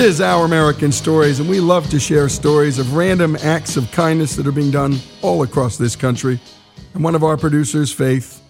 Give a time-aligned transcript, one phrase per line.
[0.00, 4.34] is Our American Stories, and we love to share stories of random acts of kindness
[4.36, 6.40] that are being done all across this country.
[6.94, 8.40] And one of our producers, Faith,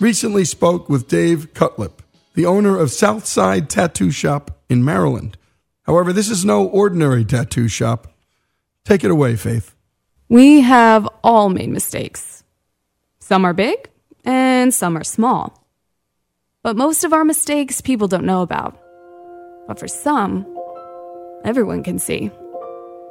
[0.00, 2.02] recently spoke with Dave Cutlip,
[2.34, 5.38] the owner of Southside Tattoo Shop in Maryland.
[5.82, 8.08] However, this is no ordinary tattoo shop.
[8.84, 9.76] Take it away, Faith.
[10.28, 12.42] We have all made mistakes.
[13.20, 13.88] Some are big
[14.24, 15.64] and some are small.
[16.64, 18.76] But most of our mistakes people don't know about.
[19.68, 20.55] But for some,
[21.46, 22.30] everyone can see,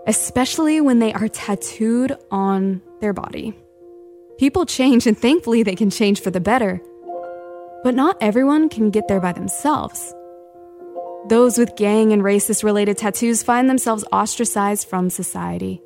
[0.05, 3.57] especially when they are tattooed on their body.
[4.37, 6.81] People change, and thankfully, they can change for the better.
[7.83, 10.13] But not everyone can get there by themselves.
[11.29, 15.81] Those with gang and racist related tattoos find themselves ostracized from society.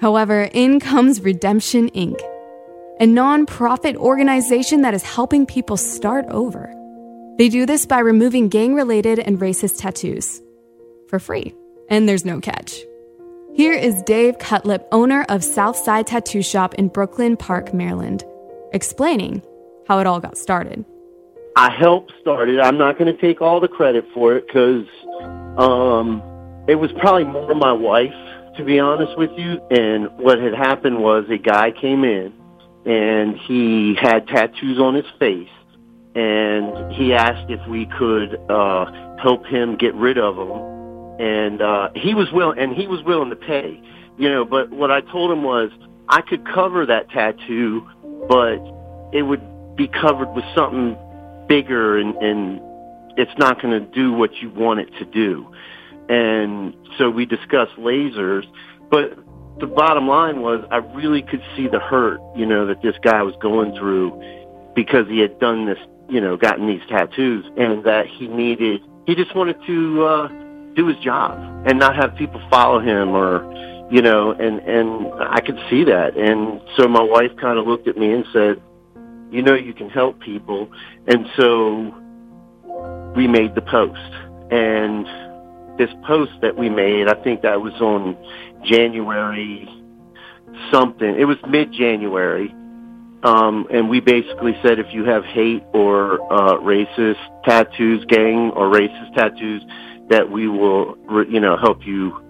[0.00, 2.20] However, in comes Redemption Ink,
[3.00, 6.72] a nonprofit organization that is helping people start over.
[7.38, 10.42] They do this by removing gang related and racist tattoos
[11.08, 11.54] for free,
[11.90, 12.80] and there's no catch.
[13.54, 18.24] Here is Dave Cutlip, owner of Southside Tattoo Shop in Brooklyn Park, Maryland,
[18.72, 19.42] explaining
[19.86, 20.84] how it all got started.
[21.56, 22.60] I helped start it.
[22.60, 24.86] I'm not going to take all the credit for it because
[25.58, 26.22] um,
[26.68, 28.14] it was probably more my wife,
[28.56, 29.60] to be honest with you.
[29.70, 32.32] And what had happened was a guy came in
[32.86, 35.50] and he had tattoos on his face,
[36.14, 40.79] and he asked if we could uh, help him get rid of them,
[41.20, 43.80] and uh, he was willing, and he was willing to pay,
[44.18, 44.44] you know.
[44.44, 45.70] But what I told him was
[46.08, 47.86] I could cover that tattoo,
[48.28, 48.58] but
[49.12, 50.96] it would be covered with something
[51.46, 52.60] bigger and, and
[53.18, 55.46] it's not going to do what you want it to do.
[56.08, 58.44] And so we discussed lasers,
[58.90, 59.16] but
[59.58, 63.22] the bottom line was I really could see the hurt, you know, that this guy
[63.22, 64.10] was going through
[64.74, 65.78] because he had done this,
[66.08, 70.28] you know, gotten these tattoos and that he needed, he just wanted to, uh,
[70.80, 73.42] do his job and not have people follow him or,
[73.90, 76.16] you know, and, and I could see that.
[76.16, 78.62] And so my wife kind of looked at me and said,
[79.30, 80.70] you know you can help people.
[81.06, 81.94] And so
[83.14, 84.12] we made the post.
[84.50, 85.06] And
[85.78, 88.16] this post that we made, I think that was on
[88.64, 89.68] January
[90.72, 91.18] something.
[91.18, 92.54] It was mid-January.
[93.22, 98.70] Um, and we basically said if you have hate or uh, racist tattoos, gang or
[98.72, 99.62] racist tattoos,
[100.10, 100.96] that we will,
[101.28, 102.20] you know, help you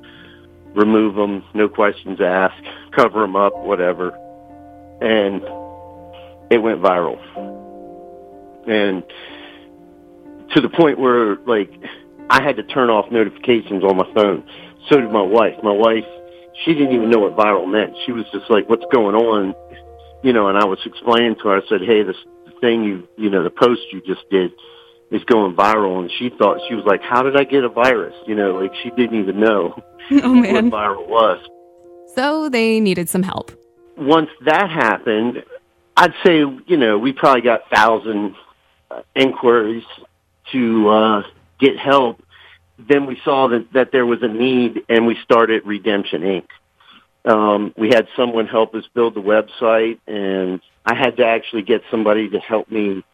[0.75, 2.65] remove them, no questions asked,
[2.95, 4.11] cover them up, whatever.
[5.01, 5.43] And
[6.51, 7.19] it went viral.
[8.69, 9.03] And
[10.55, 11.73] to the point where like
[12.29, 14.45] I had to turn off notifications on my phone.
[14.89, 15.55] So did my wife.
[15.63, 16.05] My wife,
[16.65, 17.97] she didn't even know what viral meant.
[18.07, 19.55] She was just like, "What's going on?"
[20.23, 21.57] You know, and I was explaining to her.
[21.57, 22.17] I said, "Hey, this
[22.61, 24.53] thing you, you know, the post you just did
[25.11, 28.15] is going viral." And she thought she was like, "How did I get a virus?"
[28.27, 30.71] You know, like she didn't even know oh, man.
[30.71, 31.47] what viral was.
[32.15, 33.53] So they needed some help.
[33.97, 35.45] Once that happened,
[35.97, 38.35] I'd say, you know, we probably got thousand
[38.91, 39.85] uh, inquiries
[40.53, 41.23] to uh,
[41.59, 42.23] get help.
[42.79, 46.49] Then we saw that, that there was a need and we started Redemption Ink.
[47.25, 51.83] Um, we had someone help us build the website and I had to actually get
[51.91, 53.05] somebody to help me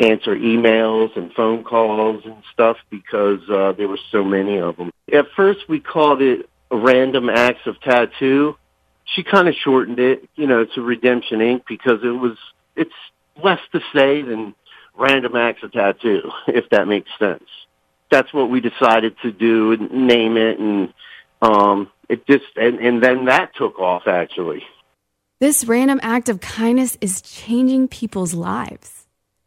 [0.00, 4.90] answer emails and phone calls and stuff because uh, there were so many of them.
[5.12, 8.56] At first we called it Random Acts of Tattoo
[9.14, 12.36] she kind of shortened it, you know, to Redemption Ink because it was
[12.76, 12.90] it's
[13.42, 14.54] less to say than
[14.96, 17.44] Random Acts of Tattoo, if that makes sense.
[18.10, 20.92] That's what we decided to do and name it, and
[21.42, 24.62] um, it just and, and then that took off actually.
[25.38, 28.99] This random act of kindness is changing people's lives,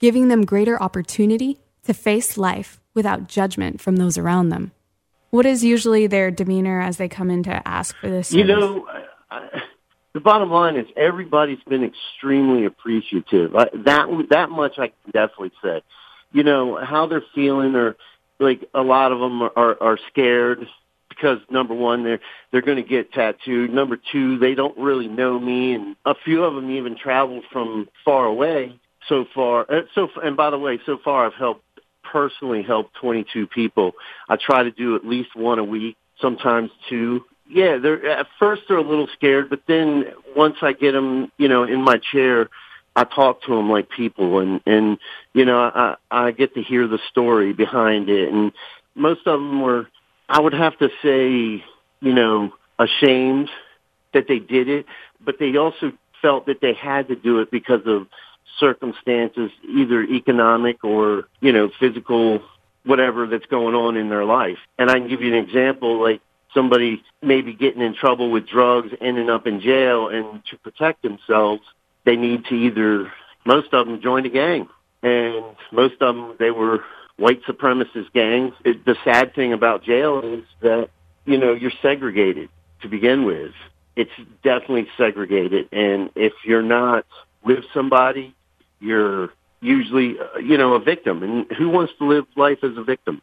[0.03, 4.73] giving them greater opportunity to face life without judgment from those around them.
[5.29, 8.27] What is usually their demeanor as they come in to ask for this?
[8.27, 8.37] Service?
[8.37, 8.85] You know,
[10.13, 13.55] the bottom line is everybody's been extremely appreciative.
[13.55, 15.81] I, that that much I can definitely say.
[16.33, 17.95] You know how they're feeling, or
[18.41, 20.67] like a lot of them are are, are scared
[21.07, 22.19] because number one they're
[22.51, 23.71] they're going to get tattooed.
[23.71, 27.87] Number two, they don't really know me, and a few of them even travel from
[28.03, 28.77] far away.
[29.09, 31.63] So far, uh, so and by the way, so far I've helped
[32.03, 33.93] personally helped 22 people.
[34.29, 38.63] I try to do at least one a week, sometimes two yeah, they're at first
[38.67, 40.05] they're a little scared, but then
[40.35, 42.49] once I get them, you know, in my chair,
[42.95, 44.97] I talk to them like people, and and
[45.33, 48.51] you know, I I get to hear the story behind it, and
[48.95, 49.87] most of them were,
[50.29, 51.63] I would have to say,
[52.01, 53.49] you know, ashamed
[54.13, 54.85] that they did it,
[55.23, 55.91] but they also
[56.21, 58.07] felt that they had to do it because of
[58.59, 62.41] circumstances, either economic or you know, physical
[62.85, 64.57] whatever that's going on in their life.
[64.77, 66.21] And I can give you an example, like
[66.53, 71.61] somebody maybe getting in trouble with drugs, ending up in jail, and to protect themselves,
[72.05, 73.11] they need to either,
[73.45, 74.67] most of them joined a gang.
[75.01, 76.83] And most of them, they were
[77.17, 78.53] white supremacist gangs.
[78.63, 80.89] It, the sad thing about jail is that,
[81.25, 82.49] you know, you're segregated
[82.81, 83.51] to begin with.
[83.95, 84.11] It's
[84.43, 85.69] definitely segregated.
[85.71, 87.05] And if you're not
[87.43, 88.35] with somebody,
[88.79, 89.29] you're
[89.61, 91.23] usually, uh, you know, a victim.
[91.23, 93.21] And who wants to live life as a victim?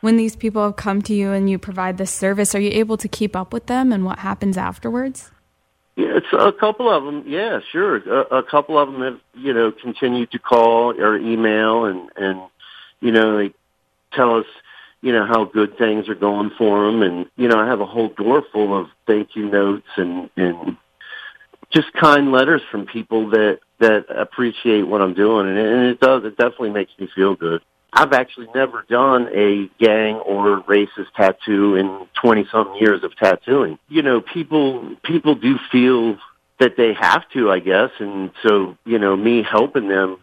[0.00, 2.96] When these people have come to you and you provide this service, are you able
[2.98, 5.30] to keep up with them and what happens afterwards?
[5.96, 7.24] Yeah, it's a couple of them.
[7.26, 7.96] Yeah, sure.
[7.96, 12.40] A, a couple of them have, you know, continued to call or email and, and,
[13.00, 13.52] you know, they
[14.12, 14.46] tell us,
[15.00, 17.02] you know, how good things are going for them.
[17.02, 20.76] And, you know, I have a whole door full of thank you notes and, and
[21.70, 25.48] just kind letters from people that, that appreciate what I'm doing.
[25.48, 27.62] And, and it does, it definitely makes me feel good.
[27.92, 33.78] I've actually never done a gang or racist tattoo in 20 some years of tattooing.
[33.88, 36.18] You know, people, people do feel
[36.60, 37.90] that they have to, I guess.
[37.98, 40.18] And so, you know, me helping them,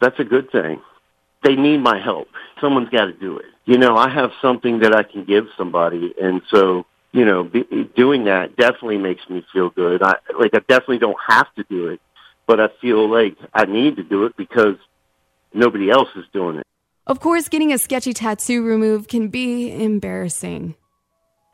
[0.00, 0.80] that's a good thing.
[1.44, 2.28] They need my help.
[2.60, 3.46] Someone's got to do it.
[3.64, 6.14] You know, I have something that I can give somebody.
[6.20, 7.64] And so, you know, be,
[7.94, 10.02] doing that definitely makes me feel good.
[10.02, 12.00] I, like, I definitely don't have to do it,
[12.46, 14.76] but I feel like I need to do it because
[15.52, 16.66] nobody else is doing it.
[17.06, 20.74] Of course, getting a sketchy tattoo removed can be embarrassing.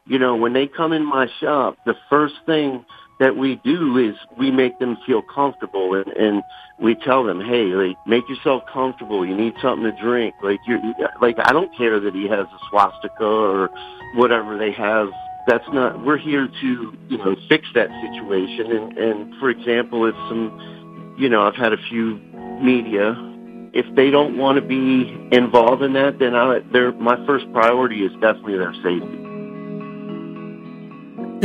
[0.07, 2.85] You know, when they come in my shop, the first thing
[3.19, 6.43] that we do is we make them feel comfortable and, and
[6.81, 9.27] we tell them, hey, like, make yourself comfortable.
[9.27, 10.35] You need something to drink.
[10.43, 10.81] Like, you're,
[11.21, 13.71] like, I don't care that he has a swastika or
[14.15, 15.09] whatever they have.
[15.49, 18.71] That's not, we're here to, you know, fix that situation.
[18.71, 22.17] And, and for example, if some, you know, I've had a few
[22.63, 23.17] media
[23.73, 28.05] if they don't want to be involved in that, then I, their my first priority
[28.05, 29.19] is definitely their safety.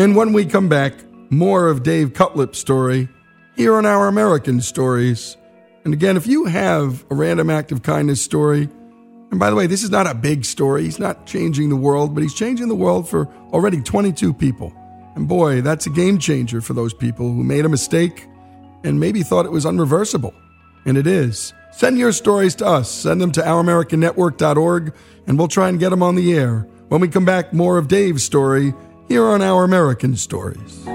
[0.01, 0.93] And when we come back,
[1.29, 3.09] more of Dave Cutlip's story
[3.55, 5.37] here on our American Stories.
[5.85, 8.69] And again, if you have a random act of kindness story,
[9.33, 10.83] and by the way, this is not a big story.
[10.83, 14.71] He's not changing the world, but he's changing the world for already 22 people.
[15.15, 18.27] And boy, that's a game changer for those people who made a mistake
[18.83, 20.35] and maybe thought it was unreversible.
[20.85, 21.51] And it is.
[21.71, 22.91] Send your stories to us.
[22.91, 24.93] Send them to ouramericannetwork.org,
[25.25, 26.67] and we'll try and get them on the air.
[26.89, 28.71] When we come back, more of Dave's story
[29.07, 30.85] here on Our American Stories.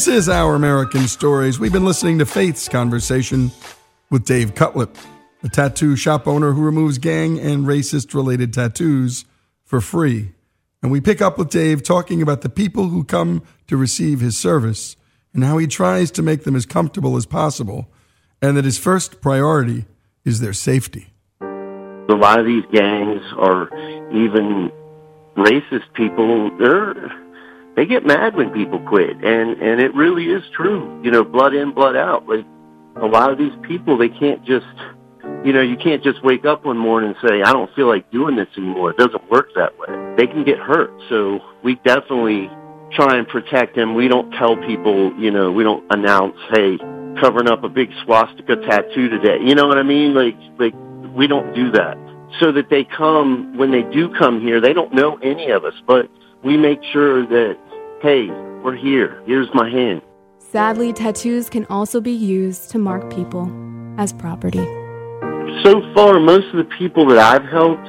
[0.00, 1.60] This is Our American Stories.
[1.60, 3.50] We've been listening to Faith's conversation
[4.08, 4.96] with Dave Cutlip,
[5.42, 9.26] a tattoo shop owner who removes gang and racist related tattoos
[9.62, 10.32] for free.
[10.82, 14.38] And we pick up with Dave talking about the people who come to receive his
[14.38, 14.96] service
[15.34, 17.92] and how he tries to make them as comfortable as possible,
[18.40, 19.84] and that his first priority
[20.24, 21.12] is their safety.
[21.42, 23.68] A lot of these gangs are
[24.14, 24.72] even
[25.36, 26.56] racist people.
[26.56, 26.94] They're
[27.76, 31.00] they get mad when people quit, and and it really is true.
[31.02, 32.28] You know, blood in, blood out.
[32.28, 32.44] Like
[32.96, 34.66] a lot of these people, they can't just,
[35.44, 38.10] you know, you can't just wake up one morning and say, I don't feel like
[38.10, 38.90] doing this anymore.
[38.90, 40.14] It doesn't work that way.
[40.16, 40.90] They can get hurt.
[41.08, 42.50] So we definitely
[42.92, 43.94] try and protect them.
[43.94, 46.78] We don't tell people, you know, we don't announce, hey,
[47.20, 49.38] covering up a big swastika tattoo today.
[49.42, 50.14] You know what I mean?
[50.14, 50.74] Like, like
[51.14, 51.96] we don't do that.
[52.40, 55.74] So that they come, when they do come here, they don't know any of us,
[55.86, 56.08] but
[56.42, 57.56] we make sure that
[58.02, 58.28] Hey,
[58.64, 59.22] we're here.
[59.26, 60.00] Here's my hand.
[60.38, 63.52] Sadly, tattoos can also be used to mark people
[63.98, 64.64] as property.
[65.62, 67.86] So far, most of the people that I've helped,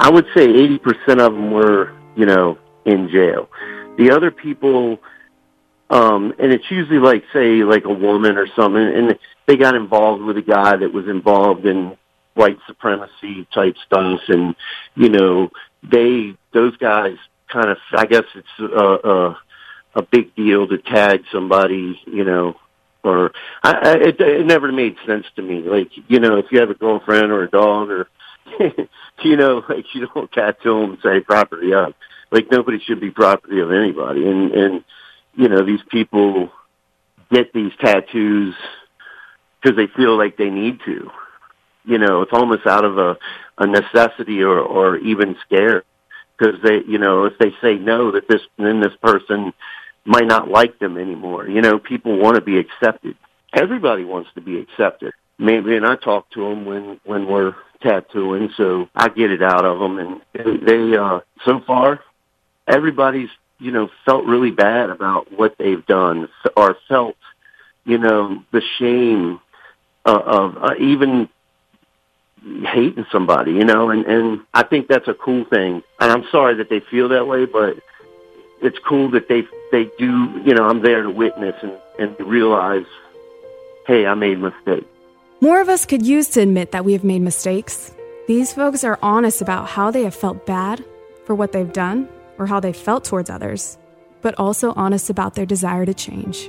[0.00, 2.56] I would say 80% of them were, you know,
[2.86, 3.50] in jail.
[3.98, 4.98] The other people,
[5.90, 10.22] um, and it's usually like, say, like a woman or something, and they got involved
[10.22, 11.94] with a guy that was involved in
[12.32, 14.56] white supremacy type stuff, and,
[14.94, 15.50] you know,
[15.82, 17.18] they, those guys
[17.52, 19.38] kind of, I guess it's a, a,
[19.96, 22.56] a big deal to tag somebody, you know,
[23.04, 23.32] or
[23.62, 25.62] I, I, it, it never made sense to me.
[25.62, 28.08] Like, you know, if you have a girlfriend or a dog or,
[29.22, 31.94] you know, like you don't tattoo them and say property of.
[32.30, 34.26] Like nobody should be property of anybody.
[34.26, 34.84] And, and,
[35.34, 36.50] you know, these people
[37.30, 38.54] get these tattoos
[39.60, 41.10] because they feel like they need to.
[41.84, 43.16] You know, it's almost out of a,
[43.58, 45.84] a necessity or, or even scare
[46.42, 49.52] because they, you know, if they say no, that this then this person
[50.04, 51.48] might not like them anymore.
[51.48, 53.16] You know, people want to be accepted.
[53.52, 55.12] Everybody wants to be accepted.
[55.38, 59.64] Maybe, and I talk to them when when we're tattooing, so I get it out
[59.64, 59.98] of them.
[59.98, 62.00] And they, uh, so far,
[62.66, 67.16] everybody's you know felt really bad about what they've done or felt
[67.84, 69.40] you know the shame
[70.04, 71.28] uh, of uh, even
[72.64, 75.82] hating somebody, you know, and and I think that's a cool thing.
[76.00, 77.78] And I'm sorry that they feel that way, but
[78.60, 80.40] it's cool that they they do.
[80.44, 82.86] You know, I'm there to witness and and realize,
[83.86, 84.86] hey, I made a mistake.
[85.40, 87.92] More of us could use to admit that we have made mistakes.
[88.28, 90.84] These folks are honest about how they have felt bad
[91.26, 92.08] for what they've done
[92.38, 93.76] or how they felt towards others,
[94.20, 96.48] but also honest about their desire to change.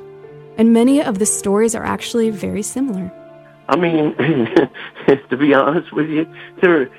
[0.57, 3.12] And many of the stories are actually very similar.
[3.67, 4.15] I mean,
[5.29, 6.25] to be honest with you,
[6.62, 6.89] they're,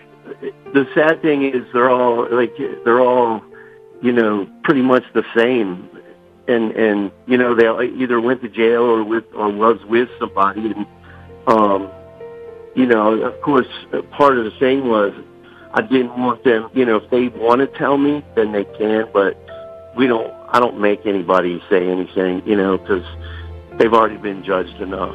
[0.72, 2.52] the sad thing is they're all like
[2.84, 3.42] they're all,
[4.02, 5.88] you know, pretty much the same,
[6.48, 7.68] and and you know they
[8.02, 10.86] either went to jail or with or was with somebody, and
[11.46, 11.90] um,
[12.74, 13.66] you know, of course,
[14.12, 15.12] part of the thing was
[15.74, 19.06] I didn't want them, you know, if they want to tell me, then they can,
[19.12, 19.36] but
[19.96, 20.32] we don't.
[20.48, 23.04] I don't make anybody say anything, you know, because
[23.76, 25.14] they've already been judged enough.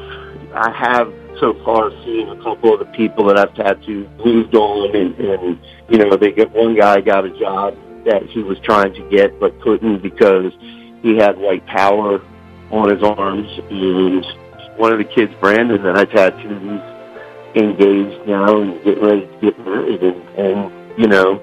[0.54, 4.94] I have so far seen a couple of the people that I've tattooed moved on,
[4.94, 8.94] and, and you know, they get one guy got a job that he was trying
[8.94, 10.52] to get but couldn't because
[11.02, 12.20] he had white power
[12.70, 14.24] on his arms, and
[14.76, 19.38] one of the kids, Brandon, that I tattooed, he's engaged now and getting ready to
[19.40, 21.40] get married, and, and you know,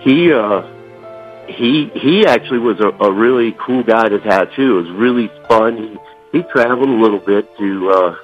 [0.00, 0.62] he uh,
[1.48, 4.78] he he actually was a, a really cool guy to tattoo.
[4.78, 5.76] It was really fun.
[5.76, 8.16] He he traveled a little bit to uh,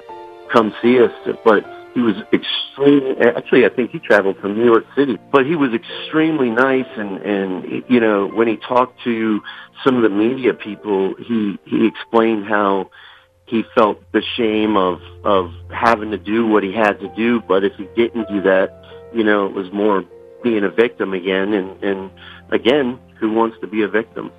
[0.51, 1.11] come see us,
[1.43, 3.15] but he was extremely.
[3.21, 6.87] Actually, I think he traveled from New York City, but he was extremely nice.
[6.97, 9.41] And and you know, when he talked to
[9.83, 12.91] some of the media people, he he explained how
[13.45, 17.63] he felt the shame of of having to do what he had to do, but
[17.63, 18.83] if he didn't do that,
[19.13, 20.03] you know, it was more
[20.43, 21.53] being a victim again.
[21.53, 22.11] And and
[22.51, 24.31] again, who wants to be a victim?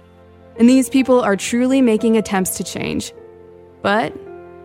[0.59, 3.15] And these people are truly making attempts to change,
[3.83, 4.13] but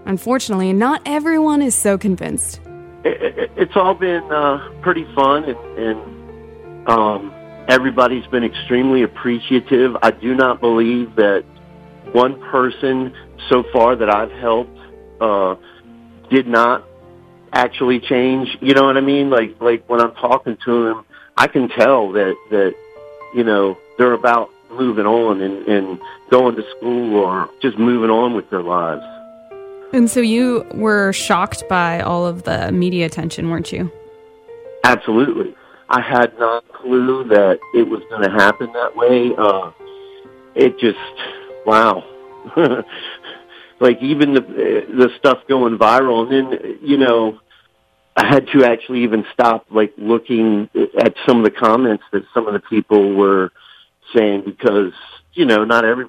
[0.06, 2.60] Unfortunately, not everyone is so convinced.
[3.04, 7.34] It, it, it's all been uh, pretty fun, and, and um,
[7.68, 9.96] everybody's been extremely appreciative.
[10.02, 11.44] I do not believe that
[12.12, 13.14] one person
[13.50, 14.78] so far that I've helped
[15.20, 15.56] uh,
[16.30, 16.86] did not
[17.54, 18.58] actually change.
[18.62, 19.30] You know what I mean?
[19.30, 21.06] Like like when I'm talking to them,
[21.38, 22.76] I can tell that that
[23.36, 28.34] you know they're about moving on and, and going to school or just moving on
[28.36, 29.04] with their lives.
[29.94, 33.92] And so you were shocked by all of the media attention, weren't you?
[34.84, 35.56] Absolutely.
[35.90, 39.32] I had no clue that it was going to happen that way.
[39.38, 39.72] Uh,
[40.56, 40.98] it just,
[41.66, 42.04] wow.
[43.82, 47.40] like even the the stuff going viral, and then you know,
[48.16, 52.48] I had to actually even stop like looking at some of the comments that some
[52.48, 53.52] of the people were
[54.16, 54.94] saying because
[55.34, 56.06] you know not every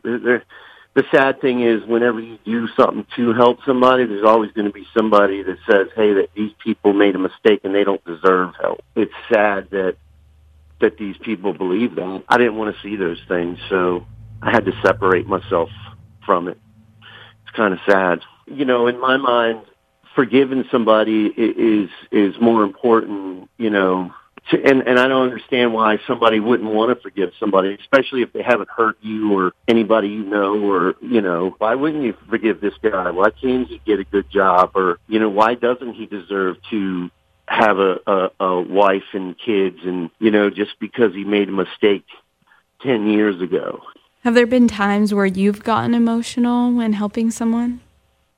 [0.95, 4.73] the sad thing is whenever you do something to help somebody, there's always going to
[4.73, 8.55] be somebody that says, "Hey, that these people made a mistake and they don't deserve
[8.61, 9.97] help." It's sad that
[10.81, 12.25] that these people believe that.
[12.29, 14.05] I didn't want to see those things, so
[14.43, 15.71] I had to separate myself
[16.27, 16.59] from it.
[17.43, 18.21] It's kind of sad.
[18.47, 19.63] You know, in my mind,
[20.15, 24.13] forgiving somebody is is more important, you know,
[24.51, 28.33] to, and and I don't understand why somebody wouldn't want to forgive somebody, especially if
[28.33, 32.61] they haven't hurt you or anybody you know, or you know, why wouldn't you forgive
[32.61, 33.11] this guy?
[33.11, 37.11] Why can't he get a good job, or you know, why doesn't he deserve to
[37.47, 41.53] have a, a, a wife and kids, and you know, just because he made a
[41.53, 42.05] mistake
[42.81, 43.81] ten years ago?
[44.25, 47.81] Have there been times where you've gotten emotional when helping someone?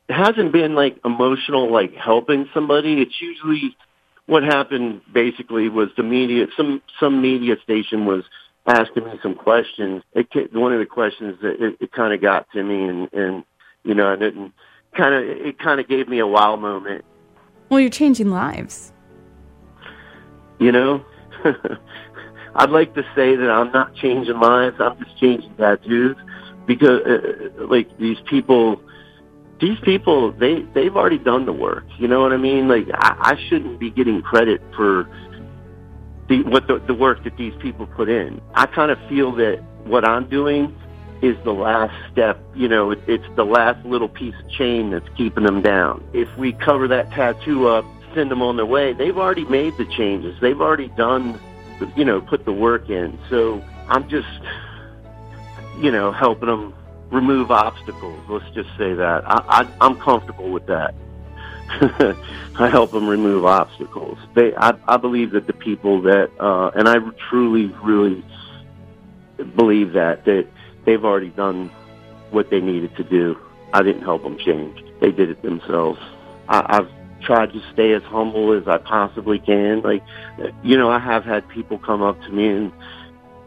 [0.09, 3.01] It hasn't been like emotional, like helping somebody.
[3.01, 3.77] It's usually
[4.27, 8.25] what happened basically was the media, some some media station was
[8.67, 10.03] asking me some questions.
[10.15, 13.45] It, one of the questions that it, it kind of got to me, and and
[13.83, 14.35] you know, and it
[14.97, 17.05] kind of it kind of gave me a wow moment.
[17.69, 18.93] Well, you're changing lives.
[20.59, 21.05] You know,
[22.55, 24.77] I'd like to say that I'm not changing lives.
[24.79, 26.17] I'm just changing tattoos
[26.67, 28.81] because, uh, like, these people
[29.65, 31.85] these people they they've already done the work.
[31.99, 32.69] You know what I mean?
[32.69, 35.09] Like I, I shouldn't be getting credit for
[36.29, 38.41] the what the, the work that these people put in.
[38.55, 40.77] I kind of feel that what I'm doing
[41.23, 42.39] is the last step.
[42.55, 46.05] You know, it, it's the last little piece of chain that's keeping them down.
[46.13, 49.87] If we cover that tattoo up, send them on their way, they've already made the
[49.87, 50.39] changes.
[50.41, 51.41] They've already done
[51.97, 53.19] you know, put the work in.
[53.31, 54.29] So I'm just,
[55.79, 56.75] you know, helping them
[57.11, 58.21] remove obstacles.
[58.29, 59.23] Let's just say that.
[59.27, 60.95] I, I, I'm comfortable with that.
[62.59, 64.19] I help them remove obstacles.
[64.35, 66.97] They, I, I believe that the people that, uh, and I
[67.31, 68.25] truly, really
[69.57, 70.47] believe that that
[70.85, 71.71] they've already done
[72.31, 73.37] what they needed to do.
[73.73, 74.85] I didn't help them change.
[75.01, 75.99] They did it themselves.
[76.49, 79.81] I, I've tried to stay as humble as I possibly can.
[79.81, 80.03] Like,
[80.63, 82.73] you know, I have had people come up to me and,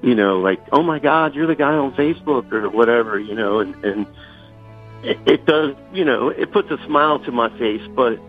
[0.02, 3.60] you know, like, oh my God, you're the guy on Facebook or whatever, you know,
[3.60, 4.08] and, and
[5.04, 7.82] it, it does, you know, it puts a smile to my face.
[7.96, 8.20] But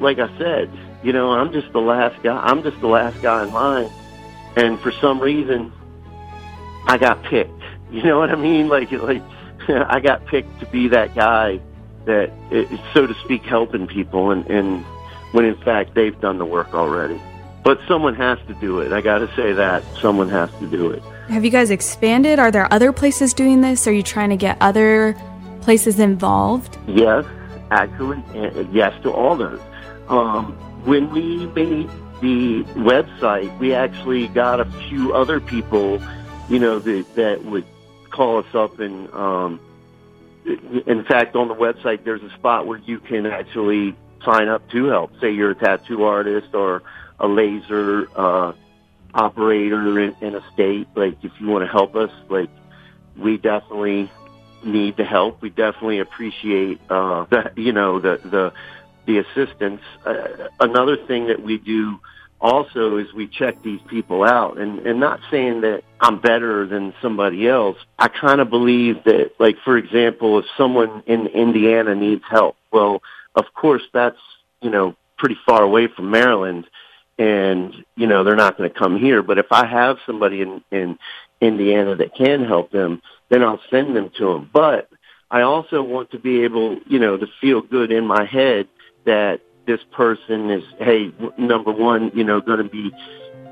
[0.00, 0.70] like I said,
[1.02, 2.36] you know, I'm just the last guy.
[2.36, 3.90] I'm just the last guy in line.
[4.56, 5.72] And for some reason,
[6.86, 7.52] I got picked.
[7.90, 8.68] You know what I mean?
[8.68, 9.20] Like, like
[9.68, 11.58] I got picked to be that guy
[12.04, 14.84] that, is, so to speak, helping people, and, and
[15.32, 17.20] when in fact they've done the work already.
[17.62, 18.92] But someone has to do it.
[18.92, 21.02] I got to say that someone has to do it.
[21.28, 22.38] Have you guys expanded?
[22.38, 23.86] Are there other places doing this?
[23.86, 25.14] Are you trying to get other
[25.60, 26.78] places involved?
[26.86, 27.24] Yes,
[27.70, 28.22] actually,
[28.72, 29.60] yes to all those.
[30.08, 30.52] Um,
[30.84, 31.88] when we made
[32.20, 36.00] the website, we actually got a few other people
[36.50, 37.64] you know, that, that would
[38.10, 39.60] call us up and, um,
[40.44, 44.86] in fact, on the website, there's a spot where you can actually sign up to
[44.86, 45.12] help.
[45.20, 46.82] Say you're a tattoo artist or
[47.20, 48.52] a laser, uh,
[49.14, 50.88] operator in, in a state.
[50.94, 52.50] Like, if you want to help us, like,
[53.16, 54.10] we definitely
[54.64, 55.42] need the help.
[55.42, 58.52] We definitely appreciate, uh, the, you know, the, the,
[59.06, 59.82] the assistance.
[60.04, 61.98] Uh, another thing that we do,
[62.40, 66.94] also is we check these people out and, and not saying that I'm better than
[67.02, 67.76] somebody else.
[67.98, 73.02] I kind of believe that, like, for example, if someone in Indiana needs help, well,
[73.34, 74.16] of course that's,
[74.62, 76.66] you know, pretty far away from Maryland
[77.20, 79.22] and, you know, they're not going to come here.
[79.22, 80.98] But if I have somebody in, in
[81.42, 84.50] Indiana that can help them, then I'll send them to them.
[84.50, 84.88] But
[85.30, 88.68] I also want to be able, you know, to feel good in my head
[89.04, 92.90] that this person is, hey, number one, you know, going to be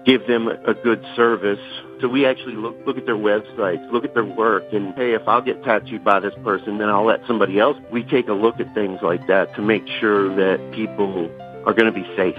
[0.06, 1.60] give them a good service.
[2.00, 5.28] So we actually look look at their websites, look at their work, and hey, if
[5.28, 7.76] I'll get tattooed by this person, then I'll let somebody else.
[7.92, 11.30] We take a look at things like that to make sure that people
[11.66, 12.38] are going to be safe.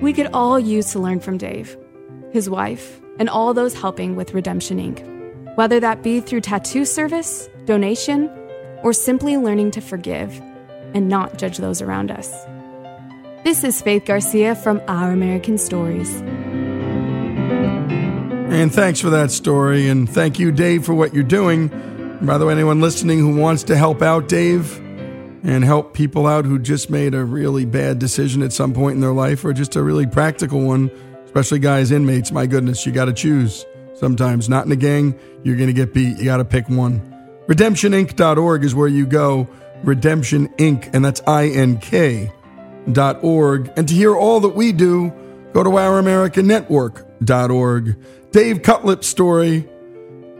[0.00, 1.76] We could all use to learn from Dave,
[2.32, 5.04] his wife, and all those helping with Redemption Ink.
[5.56, 8.28] Whether that be through tattoo service, donation,
[8.82, 10.40] or simply learning to forgive
[10.94, 12.30] and not judge those around us.
[13.44, 16.10] This is Faith Garcia from Our American Stories.
[18.50, 19.88] And thanks for that story.
[19.88, 21.68] And thank you, Dave, for what you're doing.
[22.22, 24.80] by the way, anyone listening who wants to help out Dave
[25.44, 29.00] and help people out who just made a really bad decision at some point in
[29.00, 30.90] their life or just a really practical one,
[31.26, 33.66] especially guys, inmates, my goodness, you got to choose.
[33.94, 36.18] Sometimes, not in a gang, you're going to get beat.
[36.18, 37.00] You got to pick one.
[37.46, 39.48] RedemptionInk.org is where you go
[39.84, 42.32] Redemption Ink, and that's I N K
[42.90, 43.70] dot org.
[43.76, 45.12] And to hear all that we do,
[45.52, 47.96] go to OurAmericanNetwork.org.
[48.32, 49.68] Dave Cutlip's story,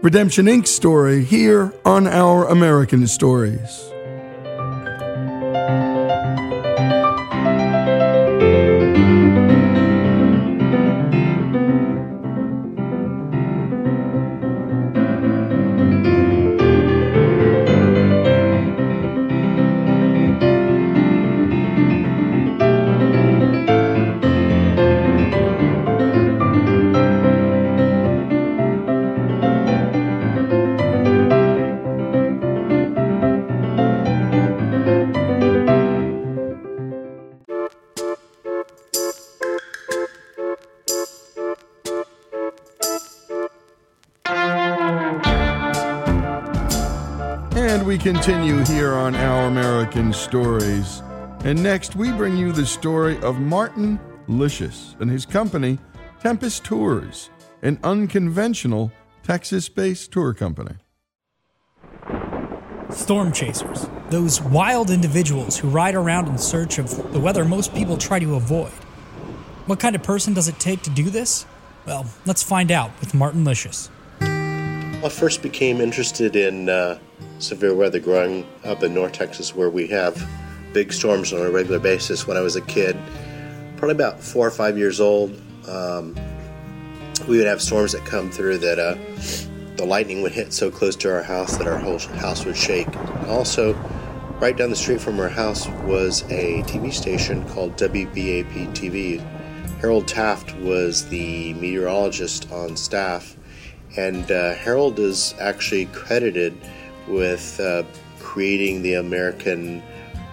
[0.03, 3.94] Redemption Ink story, here on Our American Stories.
[49.95, 51.03] American Stories.
[51.45, 55.79] And next, we bring you the story of Martin Lisius and his company,
[56.21, 57.31] Tempest Tours,
[57.63, 58.91] an unconventional
[59.23, 60.75] Texas based tour company.
[62.91, 67.97] Storm chasers, those wild individuals who ride around in search of the weather most people
[67.97, 68.73] try to avoid.
[69.67, 71.47] What kind of person does it take to do this?
[71.87, 73.91] Well, let's find out with Martin Lisius.
[74.21, 76.99] I first became interested in uh,
[77.45, 80.29] severe weather growing up in North Texas, where we have
[80.73, 82.27] big storms on a regular basis.
[82.27, 82.97] When I was a kid,
[83.77, 86.17] probably about four or five years old, um,
[87.29, 88.97] we would have storms that come through that uh,
[89.77, 92.89] the lightning would hit so close to our house that our whole house would shake.
[93.29, 93.75] Also,
[94.41, 99.21] right down the street from our house was a TV station called WBAP TV.
[99.81, 103.37] Harold Taft was the meteorologist on staff,
[103.97, 106.57] and uh, Harold is actually credited
[107.09, 107.83] with uh,
[108.19, 109.83] creating the American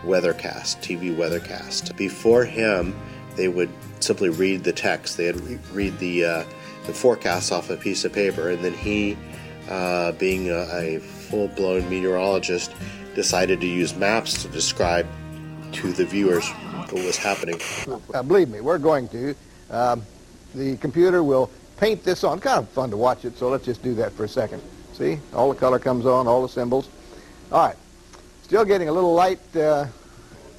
[0.04, 1.96] weathercast, TV weathercast.
[1.96, 2.96] Before him,
[3.36, 5.18] they would simply read the text.
[5.18, 6.44] They'd re- read the uh,
[6.88, 9.16] the forecast off a piece of paper, and then he,
[9.70, 12.74] uh, being a, a full-blown meteorologist,
[13.14, 15.06] decided to use maps to describe
[15.74, 17.60] to the viewers what was happening.
[18.14, 19.36] Uh, believe me, we're going to.
[19.70, 20.04] Um,
[20.56, 22.40] the computer will paint this on.
[22.40, 24.62] Kind of fun to watch it, so let's just do that for a second.
[24.94, 26.90] See, all the color comes on, all the symbols.
[27.52, 27.76] All right,
[28.44, 29.86] still getting a little light uh,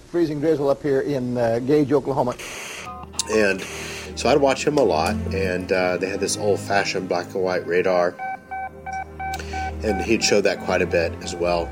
[0.09, 2.35] freezing drizzle up here in uh, Gage, Oklahoma.
[3.31, 3.61] And
[4.14, 7.66] so I'd watch him a lot, and uh, they had this old-fashioned black and white
[7.66, 8.14] radar,
[9.83, 11.71] and he'd show that quite a bit as well.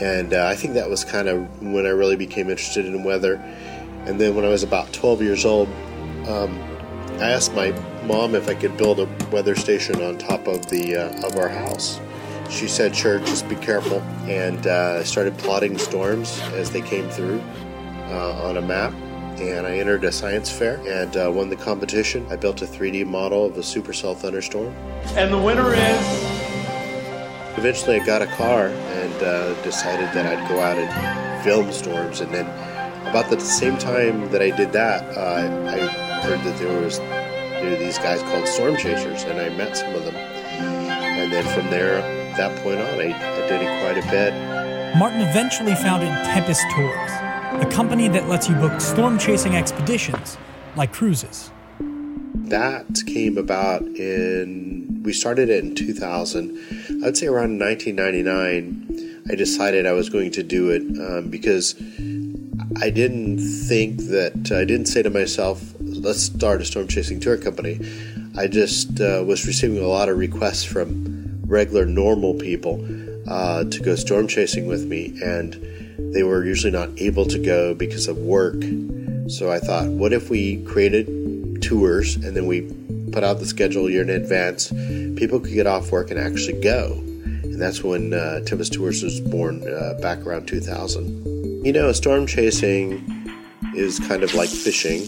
[0.00, 3.36] And uh, I think that was kind of when I really became interested in weather.
[4.06, 5.68] And then when I was about 12 years old,
[6.26, 6.58] um,
[7.20, 7.70] I asked my
[8.06, 11.48] mom if I could build a weather station on top of the uh, of our
[11.48, 12.00] house.
[12.50, 17.08] She said, "Sure, just be careful." And uh, I started plotting storms as they came
[17.10, 17.40] through
[18.08, 18.92] uh, on a map.
[19.40, 22.24] And I entered a science fair and uh, won the competition.
[22.30, 24.72] I built a 3D model of a supercell thunderstorm.
[25.16, 26.44] And the winner is.
[27.58, 32.20] Eventually, I got a car and uh, decided that I'd go out and film storms.
[32.20, 32.46] And then,
[33.08, 35.78] about the same time that I did that, uh, I
[36.22, 37.00] heard that there was
[37.64, 40.16] were these guys called storm chasers, and I met some of them.
[40.16, 42.00] And then from there,
[42.36, 44.96] that point on, I, I did it quite a bit.
[44.96, 47.10] Martin eventually founded Tempest Tours,
[47.62, 50.38] a company that lets you book storm chasing expeditions
[50.76, 51.50] like cruises.
[51.78, 57.02] That came about in, we started it in 2000.
[57.04, 61.74] I'd say around 1999, I decided I was going to do it um, because
[62.80, 67.36] I didn't think that, I didn't say to myself, let's start a storm chasing tour
[67.36, 67.80] company.
[68.36, 72.84] I just uh, was receiving a lot of requests from regular, normal people
[73.28, 75.54] uh, to go storm chasing with me, and
[76.14, 78.60] they were usually not able to go because of work.
[79.28, 82.62] So I thought, what if we created tours and then we
[83.12, 84.68] put out the schedule a year in advance?
[85.16, 86.92] People could get off work and actually go.
[87.44, 91.43] And that's when uh, Tempest Tours was born uh, back around 2000.
[91.64, 93.02] You know, storm chasing
[93.74, 95.00] is kind of like fishing.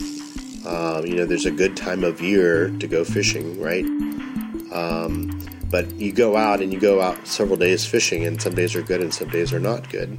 [0.66, 3.85] Um, you know, there's a good time of year to go fishing, right?
[4.73, 5.38] Um,
[5.71, 8.81] but you go out and you go out several days fishing, and some days are
[8.81, 10.19] good and some days are not good.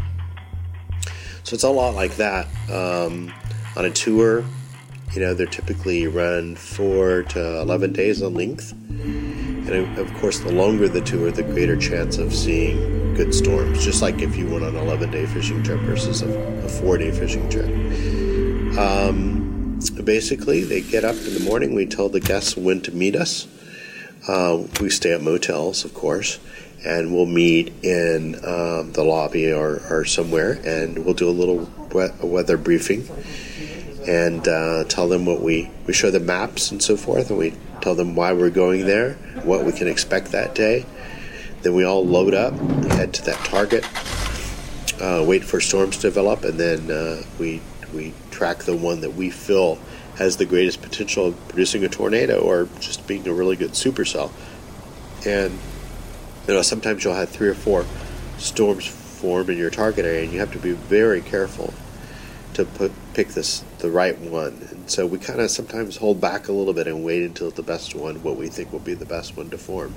[1.42, 2.46] So it's a lot like that.
[2.72, 3.34] Um,
[3.76, 4.46] on a tour,
[5.14, 8.76] you know, they're typically run four to 11 days in length.
[9.68, 14.02] And of course, the longer the tour, the greater chance of seeing good storms, just
[14.02, 17.12] like if you went on an 11 day fishing trip versus a, a four day
[17.12, 17.68] fishing trip.
[18.78, 23.16] Um, basically, they get up in the morning, we tell the guests when to meet
[23.16, 23.48] us.
[24.28, 26.40] Uh, we stay at motels, of course,
[26.86, 31.70] and we'll meet in um, the lobby or, or, somewhere, and we'll do a little
[31.94, 33.08] we- weather briefing
[34.08, 37.54] and uh, tell them what we we show them maps and so forth, and we
[37.82, 39.14] tell them why we're going there,
[39.44, 40.86] what we can expect that day.
[41.62, 42.54] Then we all load up,
[42.92, 43.86] head to that target,
[45.02, 47.62] uh, wait for storms to develop, and then uh, we
[47.94, 49.80] we track the one that we feel
[50.18, 54.32] has the greatest potential of producing a tornado or just being a really good supercell.
[55.26, 55.58] And
[56.48, 57.86] you know, sometimes you'll have three or four
[58.38, 61.74] storms form in your target area, and you have to be very careful
[62.54, 64.54] to put, pick this the right one.
[64.70, 67.64] And so we kind of sometimes hold back a little bit and wait until the
[67.64, 69.94] best one, what we think will be the best one to form.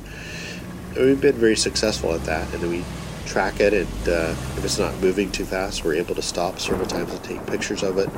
[0.96, 2.85] And we've been very successful at that, and then we
[3.26, 6.87] track it, and uh, if it's not moving too fast, we're able to stop several
[6.87, 8.09] times and take pictures of it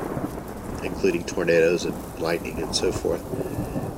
[0.85, 3.21] including tornadoes and lightning and so forth,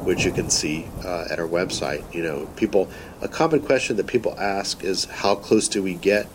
[0.05, 2.03] which you can see uh, at our website.
[2.15, 2.91] You know, people,
[3.21, 6.27] a common question that people ask is, how close do we get?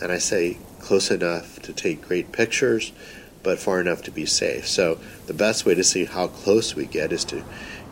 [0.00, 2.92] And I say, close enough to take great pictures,
[3.48, 4.68] but far enough to be safe.
[4.68, 7.42] So the best way to see how close we get is to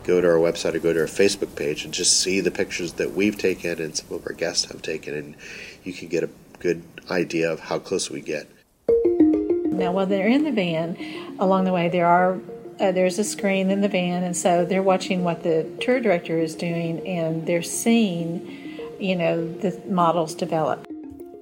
[0.03, 2.93] go to our website or go to our Facebook page and just see the pictures
[2.93, 5.35] that we've taken and some of our guests have taken, and
[5.83, 8.47] you can get a good idea of how close we get.
[8.87, 10.95] Now, while they're in the van,
[11.39, 12.39] along the way, there are
[12.79, 16.37] uh, there's a screen in the van, and so they're watching what the tour director
[16.37, 20.85] is doing, and they're seeing, you know, the models develop.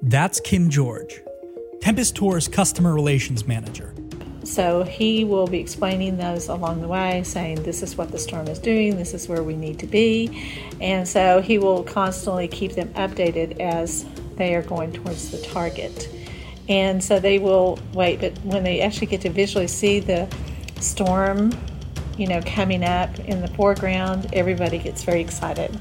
[0.02, 1.20] That's Kim George,
[1.82, 3.95] Tempest Tours customer relations manager.
[4.46, 8.48] So he will be explaining those along the way, saying this is what the storm
[8.48, 12.74] is doing, this is where we need to be, and so he will constantly keep
[12.74, 14.06] them updated as
[14.36, 16.10] they are going towards the target.
[16.70, 20.28] And so they will wait, but when they actually get to visually see the
[20.80, 21.52] storm
[22.18, 25.78] you know, coming up in the foreground, everybody gets very excited.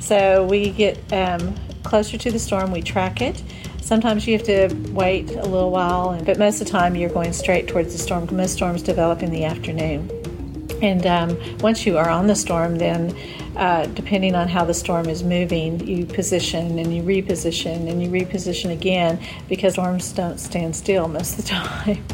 [0.00, 3.42] So we get um, closer to the storm, we track it.
[3.88, 7.32] Sometimes you have to wait a little while, but most of the time you're going
[7.32, 8.28] straight towards the storm.
[8.36, 10.10] Most storms develop in the afternoon.
[10.82, 13.16] And um, once you are on the storm, then
[13.56, 18.10] uh, depending on how the storm is moving, you position and you reposition and you
[18.10, 22.04] reposition again because storms don't stand still most of the time.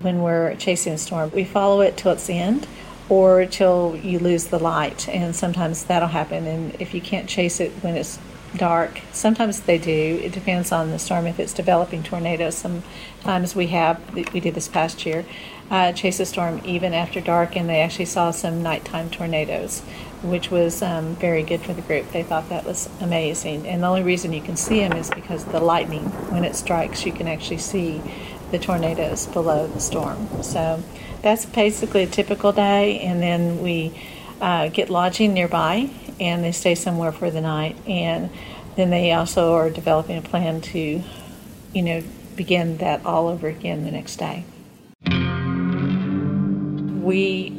[0.00, 2.66] when we're chasing a storm, we follow it till its end
[3.08, 6.46] or till you lose the light, and sometimes that'll happen.
[6.46, 8.18] And if you can't chase it when it's
[8.56, 9.00] dark.
[9.12, 10.20] Sometimes they do.
[10.22, 11.26] It depends on the storm.
[11.26, 15.24] If it's developing tornadoes, sometimes we have, we did this past year,
[15.70, 19.80] uh, chase a storm even after dark, and they actually saw some nighttime tornadoes,
[20.22, 22.10] which was um, very good for the group.
[22.10, 23.66] They thought that was amazing.
[23.66, 27.06] And the only reason you can see them is because the lightning, when it strikes,
[27.06, 28.02] you can actually see
[28.50, 30.42] the tornadoes below the storm.
[30.42, 30.82] So
[31.22, 33.92] that's basically a typical day, and then we
[34.40, 37.76] uh, get lodging nearby and they stay somewhere for the night.
[37.88, 38.30] And
[38.76, 41.02] then they also are developing a plan to,
[41.72, 42.02] you know,
[42.36, 44.44] begin that all over again the next day.
[47.02, 47.56] We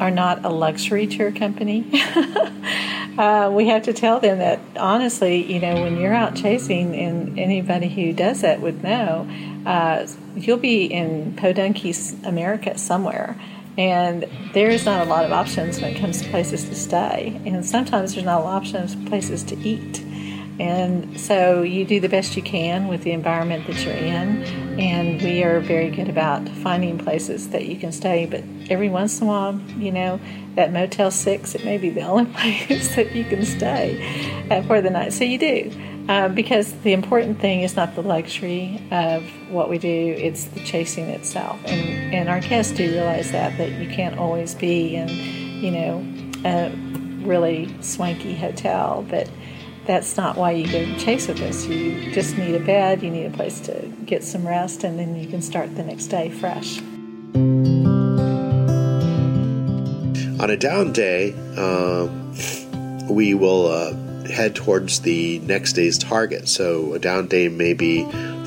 [0.00, 1.86] are not a luxury tour company.
[3.18, 7.38] uh, we have to tell them that honestly, you know, when you're out chasing, and
[7.38, 9.28] anybody who does that would know,
[9.66, 13.40] uh, you'll be in Podunkee's America somewhere
[13.76, 17.40] and there is not a lot of options when it comes to places to stay.
[17.44, 20.00] And sometimes there's not a lot of options places to eat.
[20.60, 24.44] And so you do the best you can with the environment that you're in.
[24.78, 28.26] And we are very good about finding places that you can stay.
[28.26, 30.20] But every once in a while, you know,
[30.54, 34.80] that Motel 6, it may be the only place that you can stay uh, for
[34.80, 35.12] the night.
[35.12, 35.93] So you do.
[36.08, 40.60] Uh, because the important thing is not the luxury of what we do, it's the
[40.60, 41.58] chasing itself.
[41.64, 46.04] And, and our guests do realize that, that you can't always be in, you know,
[46.44, 46.70] a
[47.24, 49.30] really swanky hotel, but
[49.86, 51.66] that's not why you go chase with us.
[51.66, 55.16] You just need a bed, you need a place to get some rest, and then
[55.18, 56.80] you can start the next day fresh.
[60.40, 62.34] On a down day, um,
[63.08, 63.94] we will uh,
[64.30, 66.48] head towards the next day's target.
[66.48, 68.04] So a down day may be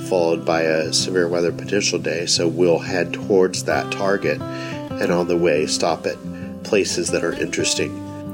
[0.07, 2.25] followed by a severe weather potential day.
[2.25, 6.17] So we'll head towards that target and on the way stop at
[6.63, 7.91] places that are interesting.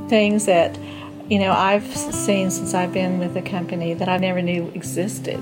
[0.09, 0.77] Things that
[1.29, 5.39] you know I've seen since I've been with the company that I never knew existed.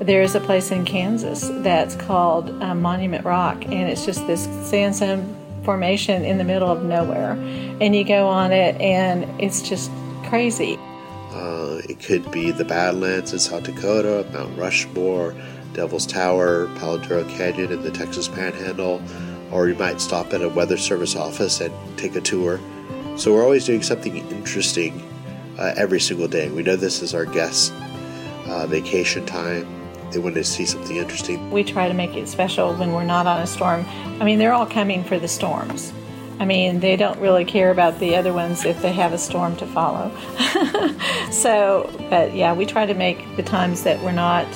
[0.00, 5.36] There's a place in Kansas that's called um, Monument Rock, and it's just this sandstone
[5.64, 7.32] formation in the middle of nowhere.
[7.80, 9.90] And you go on it, and it's just
[10.24, 10.78] crazy.
[11.32, 15.34] Uh, it could be the Badlands in South Dakota, Mount Rushmore,
[15.72, 19.02] Devil's Tower, Palo Canyon in the Texas Panhandle,
[19.50, 22.60] or you might stop at a Weather Service office and take a tour.
[23.16, 25.02] So we're always doing something interesting
[25.58, 26.50] uh, every single day.
[26.50, 27.72] We know this is our guest
[28.46, 29.66] uh, vacation time.
[30.10, 31.50] They want to see something interesting.
[31.50, 33.86] We try to make it special when we're not on a storm.
[34.20, 35.92] I mean, they're all coming for the storms.
[36.42, 39.54] I mean, they don't really care about the other ones if they have a storm
[39.58, 40.10] to follow.
[41.30, 44.48] so, but yeah, we try to make the times that we're not,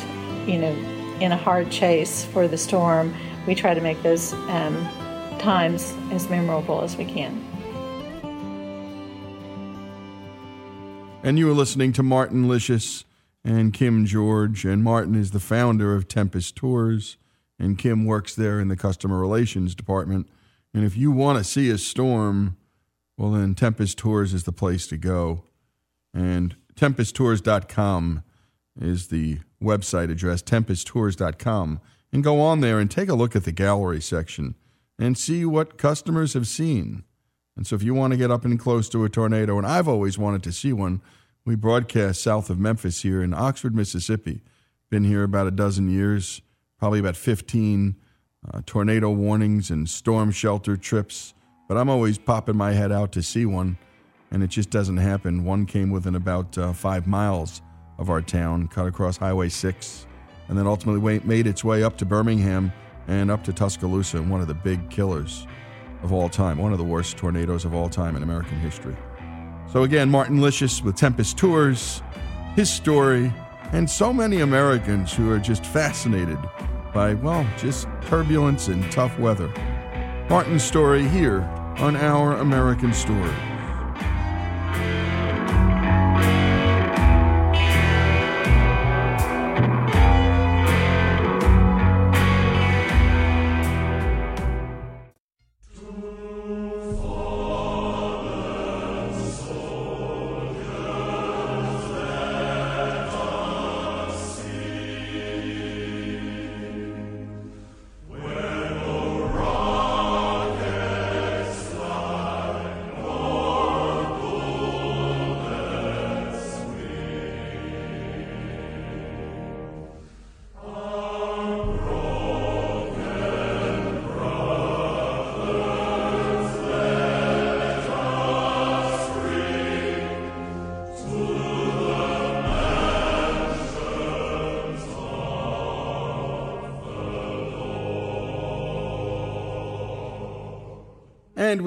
[0.48, 0.72] you know,
[1.20, 3.14] in a hard chase for the storm,
[3.46, 4.84] we try to make those um,
[5.38, 7.40] times as memorable as we can.
[11.22, 13.04] And you were listening to Martin Lisius
[13.44, 14.64] and Kim George.
[14.64, 17.16] And Martin is the founder of Tempest Tours,
[17.60, 20.26] and Kim works there in the customer relations department.
[20.76, 22.58] And if you want to see a storm,
[23.16, 25.44] well, then Tempest Tours is the place to go.
[26.12, 28.22] And tempesttours.com
[28.78, 31.80] is the website address, tempesttours.com.
[32.12, 34.54] And go on there and take a look at the gallery section
[34.98, 37.04] and see what customers have seen.
[37.56, 39.88] And so if you want to get up and close to a tornado, and I've
[39.88, 41.00] always wanted to see one,
[41.46, 44.42] we broadcast south of Memphis here in Oxford, Mississippi.
[44.90, 46.42] Been here about a dozen years,
[46.78, 47.96] probably about 15
[48.52, 51.34] uh, tornado warnings and storm shelter trips,
[51.68, 53.76] but I'm always popping my head out to see one,
[54.30, 55.44] and it just doesn't happen.
[55.44, 57.62] One came within about uh, five miles
[57.98, 60.06] of our town, cut across Highway 6,
[60.48, 62.72] and then ultimately made its way up to Birmingham
[63.08, 65.46] and up to Tuscaloosa, one of the big killers
[66.02, 68.96] of all time, one of the worst tornadoes of all time in American history.
[69.72, 72.02] So, again, Martin Lisius with Tempest Tours,
[72.54, 73.32] his story,
[73.72, 76.38] and so many Americans who are just fascinated
[76.96, 79.48] by, well, just turbulence and tough weather.
[80.30, 81.42] Martin's story here
[81.76, 83.55] on Our American Story.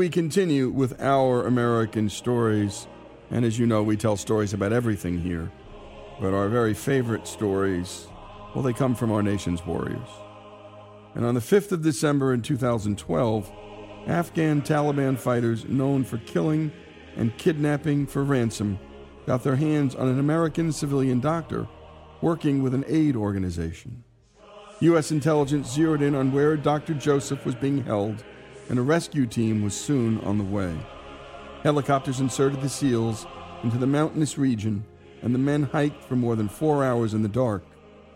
[0.10, 2.88] We continue with our American stories.
[3.30, 5.52] And as you know, we tell stories about everything here.
[6.20, 8.08] But our very favorite stories,
[8.56, 10.10] well, they come from our nation's warriors.
[11.14, 13.52] And on the 5th of December in 2012,
[14.08, 16.72] Afghan Taliban fighters known for killing
[17.16, 18.80] and kidnapping for ransom
[19.28, 21.68] got their hands on an American civilian doctor
[22.22, 24.04] working with an aid organization.
[24.80, 25.12] U.S.
[25.12, 26.96] intelligence zeroed in on where Dr.
[26.96, 28.24] Joseph was being held,
[28.70, 30.78] and a rescue team was soon on the way.
[31.64, 33.26] Helicopters inserted the SEALs
[33.64, 34.86] into the mountainous region,
[35.22, 37.66] and the men hiked for more than four hours in the dark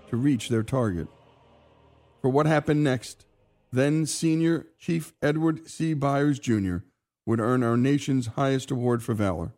[0.09, 1.07] to reach their target.
[2.21, 3.25] For what happened next,
[3.71, 5.93] then Senior Chief Edward C.
[5.93, 6.77] Byers, Jr.,
[7.25, 9.53] would earn our nation's highest award for valor,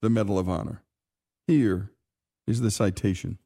[0.00, 0.82] the Medal of Honor.
[1.46, 1.92] Here
[2.46, 3.38] is the citation.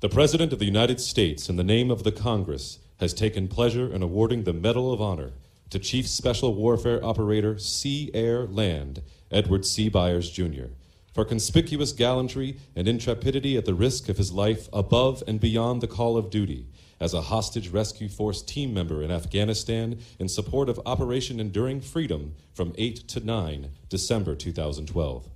[0.00, 3.90] The President of the United States, in the name of the Congress, has taken pleasure
[3.92, 5.32] in awarding the Medal of Honor
[5.72, 9.88] to Chief Special Warfare Operator Sea Air Land Edward C.
[9.88, 10.66] Byers, Jr.,
[11.14, 15.86] for conspicuous gallantry and intrepidity at the risk of his life above and beyond the
[15.86, 16.66] call of duty
[17.00, 22.34] as a hostage rescue force team member in Afghanistan in support of Operation Enduring Freedom
[22.52, 25.26] from 8 to 9 December 2012.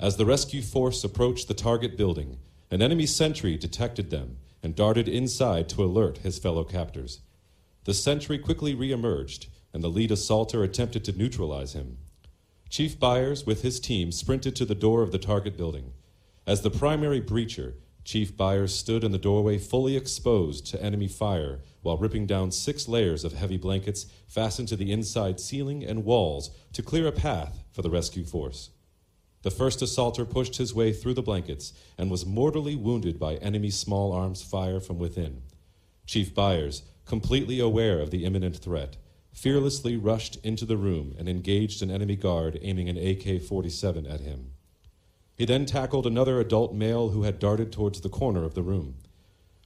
[0.00, 2.38] As the rescue force approached the target building,
[2.72, 7.20] an enemy sentry detected them and darted inside to alert his fellow captors.
[7.84, 11.98] The sentry quickly reemerged, and the lead assaulter attempted to neutralize him.
[12.68, 15.92] Chief Byers, with his team, sprinted to the door of the target building.
[16.46, 21.60] As the primary breacher, Chief Byers stood in the doorway fully exposed to enemy fire
[21.82, 26.50] while ripping down six layers of heavy blankets fastened to the inside ceiling and walls
[26.72, 28.70] to clear a path for the rescue force.
[29.42, 33.70] The first assaulter pushed his way through the blankets and was mortally wounded by enemy
[33.70, 35.42] small arms fire from within.
[36.06, 38.96] Chief Byers, completely aware of the imminent threat,
[39.32, 44.20] fearlessly rushed into the room and engaged an enemy guard aiming an AK 47 at
[44.20, 44.52] him.
[45.34, 48.96] He then tackled another adult male who had darted towards the corner of the room.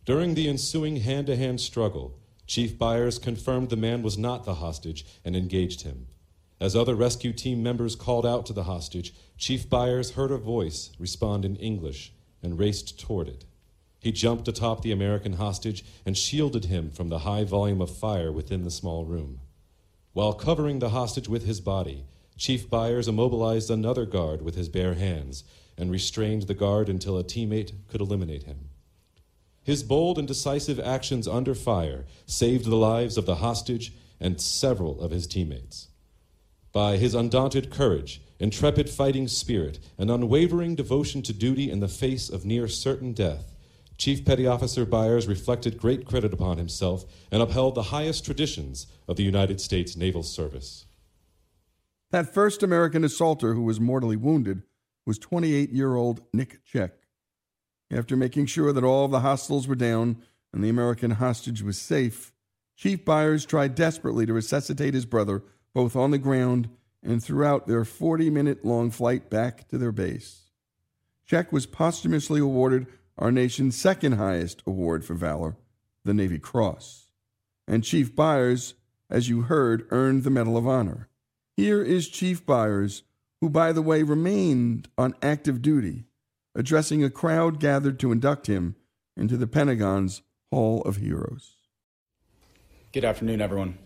[0.05, 4.55] During the ensuing hand to hand struggle, Chief Byers confirmed the man was not the
[4.55, 6.07] hostage and engaged him.
[6.61, 10.93] As other rescue team members called out to the hostage, Chief Byers heard a voice
[10.99, 13.45] respond in English and raced toward it.
[14.07, 18.31] He jumped atop the American hostage and shielded him from the high volume of fire
[18.31, 19.41] within the small room.
[20.13, 22.05] While covering the hostage with his body,
[22.39, 25.43] Chief Byers immobilized another guard with his bare hands
[25.77, 28.69] and restrained the guard until a teammate could eliminate him.
[29.65, 35.01] His bold and decisive actions under fire saved the lives of the hostage and several
[35.01, 35.89] of his teammates.
[36.71, 42.31] By his undaunted courage, intrepid fighting spirit, and unwavering devotion to duty in the face
[42.31, 43.53] of near certain death,
[43.99, 49.17] Chief Petty Officer Byers reflected great credit upon himself and upheld the highest traditions of
[49.17, 50.87] the United States Naval Service.
[52.11, 54.63] That first American assaulter who was mortally wounded
[55.07, 57.07] was 28 year old Nick Checque.
[57.91, 61.79] After making sure that all of the hostiles were down and the American hostage was
[61.79, 62.33] safe,
[62.77, 66.69] Chief Byers tried desperately to resuscitate his brother both on the ground
[67.03, 70.51] and throughout their 40 minute long flight back to their base.
[71.27, 72.87] Checque was posthumously awarded
[73.19, 75.57] our nation's second highest award for valor,
[76.05, 77.09] the Navy Cross.
[77.67, 78.75] And Chief Byers,
[79.11, 81.09] as you heard, earned the Medal of Honor.
[81.57, 83.03] Here is Chief Byers
[83.41, 86.05] who, by the way, remained on active duty,
[86.55, 88.77] addressing a crowd gathered to induct him
[89.17, 91.57] into the Pentagon's Hall of Heroes.
[92.93, 93.79] Good afternoon, everyone.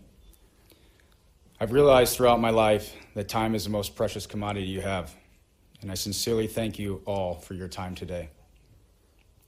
[1.59, 5.15] I've realized throughout my life that time is the most precious commodity you have,
[5.81, 8.29] and I sincerely thank you all for your time today.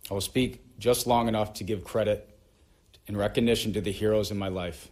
[0.09, 2.29] I will speak just long enough to give credit
[3.07, 4.89] and recognition to the heroes in my life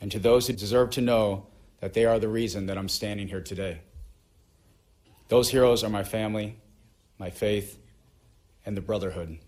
[0.00, 1.46] and to those who deserve to know
[1.80, 3.80] that they are the reason that I'm standing here today.
[5.28, 6.56] Those heroes are my family,
[7.18, 7.78] my faith,
[8.66, 9.38] and the brotherhood.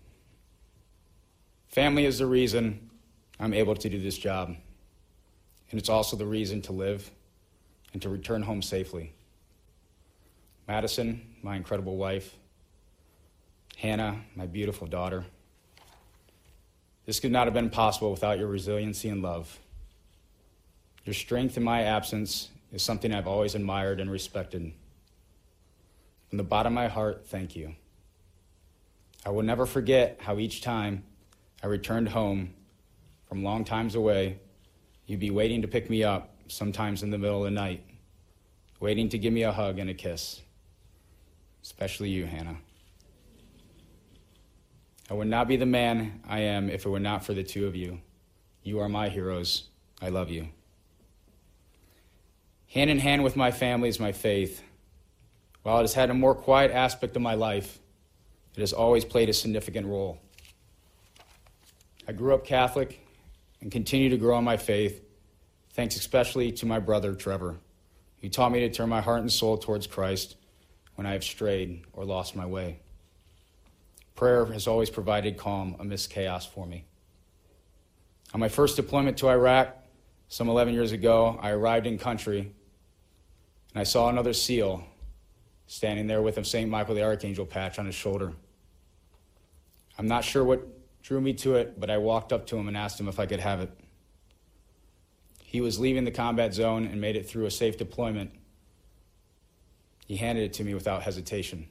[1.67, 2.89] Family is the reason
[3.39, 4.55] I'm able to do this job,
[5.69, 7.09] and it's also the reason to live
[7.91, 9.13] and to return home safely.
[10.67, 12.37] Madison, my incredible wife,
[13.83, 15.25] Hannah, my beautiful daughter.
[17.05, 19.59] This could not have been possible without your resiliency and love.
[21.03, 24.71] Your strength in my absence is something I've always admired and respected.
[26.29, 27.75] From the bottom of my heart, thank you.
[29.25, 31.03] I will never forget how each time
[31.61, 32.53] I returned home
[33.27, 34.39] from long times away,
[35.07, 37.83] you'd be waiting to pick me up, sometimes in the middle of the night,
[38.79, 40.39] waiting to give me a hug and a kiss.
[41.61, 42.55] Especially you, Hannah.
[45.13, 47.67] I would not be the man I am if it were not for the two
[47.67, 47.99] of you.
[48.63, 49.69] You are my heroes.
[50.01, 50.47] I love you.
[52.69, 54.63] Hand in hand with my family is my faith.
[55.61, 57.77] While it has had a more quiet aspect of my life,
[58.55, 60.17] it has always played a significant role.
[62.07, 62.99] I grew up Catholic
[63.61, 64.99] and continue to grow in my faith,
[65.73, 67.57] thanks especially to my brother Trevor,
[68.19, 70.37] who taught me to turn my heart and soul towards Christ
[70.95, 72.79] when I have strayed or lost my way.
[74.15, 76.85] Prayer has always provided calm amidst chaos for me.
[78.33, 79.75] On my first deployment to Iraq,
[80.27, 84.83] some 11 years ago, I arrived in country and I saw another SEAL
[85.67, 86.69] standing there with a St.
[86.69, 88.33] Michael the Archangel patch on his shoulder.
[89.97, 90.67] I'm not sure what
[91.01, 93.25] drew me to it, but I walked up to him and asked him if I
[93.25, 93.71] could have it.
[95.43, 98.31] He was leaving the combat zone and made it through a safe deployment.
[100.07, 101.67] He handed it to me without hesitation.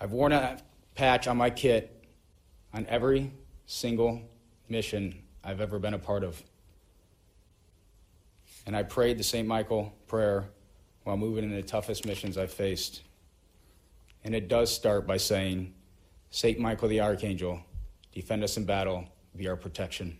[0.00, 0.58] I've worn a
[0.94, 2.04] patch on my kit
[2.74, 3.32] on every
[3.66, 4.20] single
[4.68, 6.42] mission I've ever been a part of.
[8.66, 9.46] And I prayed the St.
[9.46, 10.48] Michael prayer
[11.04, 13.02] while moving in the toughest missions I've faced.
[14.24, 15.72] And it does start by saying,
[16.30, 16.58] St.
[16.58, 17.60] Michael the Archangel,
[18.12, 19.04] defend us in battle,
[19.36, 20.18] be our protection.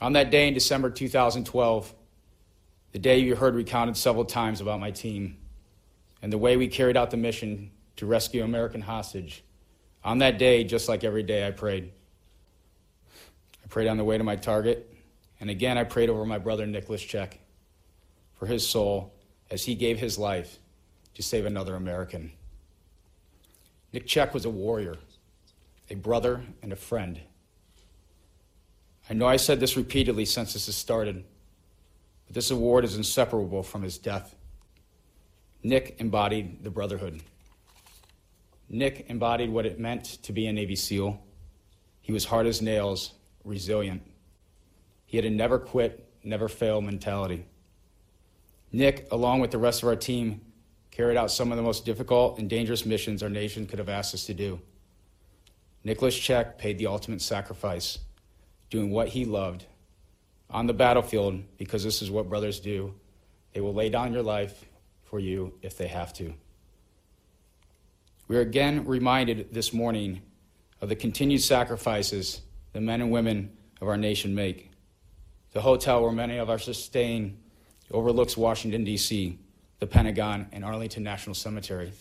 [0.00, 1.92] On that day in December 2012,
[2.92, 5.36] the day you heard recounted several times about my team
[6.22, 7.70] and the way we carried out the mission
[8.00, 9.44] to rescue American hostage,
[10.02, 11.92] on that day, just like every day, I prayed.
[13.62, 14.90] I prayed on the way to my target,
[15.38, 17.38] and again I prayed over my brother Nicolas Checque
[18.32, 19.12] for his soul
[19.50, 20.60] as he gave his life
[21.12, 22.32] to save another American.
[23.92, 24.96] Nick Checque was a warrior,
[25.90, 27.20] a brother, and a friend.
[29.10, 31.22] I know I said this repeatedly since this has started,
[32.26, 34.34] but this award is inseparable from his death.
[35.62, 37.20] Nick embodied the brotherhood.
[38.72, 41.20] Nick embodied what it meant to be a Navy SEAL.
[42.00, 43.12] He was hard as nails,
[43.44, 44.02] resilient.
[45.06, 47.46] He had a never quit, never fail mentality.
[48.70, 50.40] Nick, along with the rest of our team,
[50.92, 54.14] carried out some of the most difficult and dangerous missions our nation could have asked
[54.14, 54.60] us to do.
[55.82, 57.98] Nicolas Checque paid the ultimate sacrifice,
[58.70, 59.64] doing what he loved
[60.48, 62.94] on the battlefield because this is what brothers do.
[63.52, 64.64] They will lay down your life
[65.02, 66.34] for you if they have to.
[68.30, 70.22] We are again reminded this morning
[70.80, 73.50] of the continued sacrifices the men and women
[73.80, 74.70] of our nation make.
[75.50, 77.38] The hotel where many of us are staying
[77.90, 79.36] overlooks Washington, D.C.,
[79.80, 81.92] the Pentagon, and Arlington National Cemetery.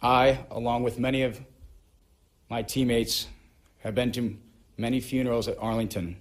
[0.00, 1.38] I, along with many of
[2.48, 3.26] my teammates,
[3.80, 4.38] have been to
[4.78, 6.18] many funerals at Arlington,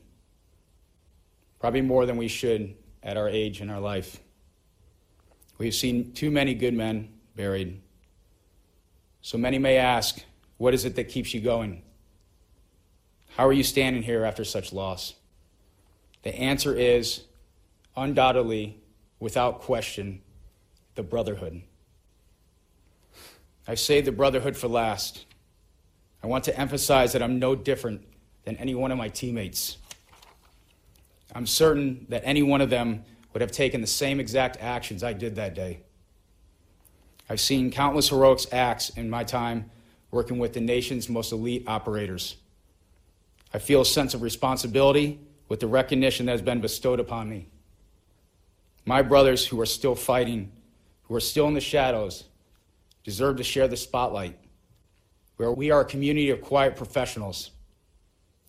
[1.58, 4.20] probably more than we should at our age in our life.
[5.58, 7.80] We've seen too many good men buried.
[9.24, 10.22] So many may ask,
[10.58, 11.82] what is it that keeps you going?
[13.38, 15.16] How are you standing here after such loss?
[16.24, 17.24] The answer is
[17.96, 18.82] undoubtedly,
[19.22, 20.22] without question,
[20.96, 21.62] the brotherhood.
[23.66, 25.26] I say the brotherhood for last.
[26.22, 28.06] I want to emphasize that I'm no different
[28.44, 29.78] than any one of my teammates.
[31.34, 35.14] I'm certain that any one of them would have taken the same exact actions I
[35.14, 35.80] did that day.
[37.30, 39.70] I've seen countless heroic acts in my time
[40.12, 42.36] working with the nation's most elite operators.
[43.54, 47.48] I feel a sense of responsibility with the recognition that has been bestowed upon me.
[48.86, 50.52] My brothers who are still fighting,
[51.04, 52.26] who are still in the shadows,
[53.04, 54.38] deserve to share the spotlight.
[55.38, 57.52] Where we are a community of quiet professionals,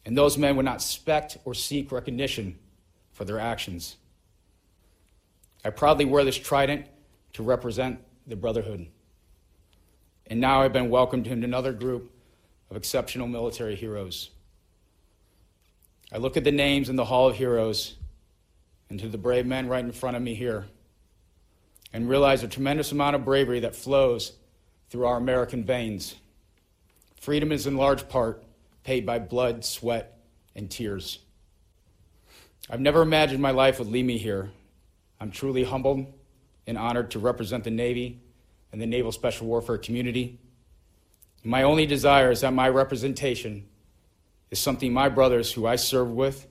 [0.04, 2.58] and those men would not expect or seek recognition
[3.12, 3.96] for their actions.
[5.64, 6.86] I proudly wear this trident
[7.34, 8.86] to represent the brotherhood.
[10.26, 12.10] And now I've been welcomed into another group
[12.70, 14.30] of exceptional military heroes.
[16.12, 17.96] I look at the names in the Hall of Heroes
[18.88, 20.66] and to the brave men right in front of me here
[21.92, 24.32] and realize a tremendous amount of bravery that flows
[24.90, 26.16] through our American veins.
[27.20, 28.42] Freedom is in large part
[28.82, 30.18] paid by blood, sweat,
[30.54, 31.18] and tears.
[32.70, 34.50] I've never imagined my life would lead me here.
[35.20, 36.06] I'm truly humbled
[36.66, 38.20] and honored to represent the Navy
[38.72, 40.38] and the Naval Special Warfare community.
[41.42, 43.66] My only desire is that my representation
[44.50, 46.46] is something my brothers who I serve with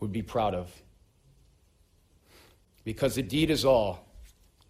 [0.00, 0.70] would be proud of
[2.84, 4.06] because the deed is all,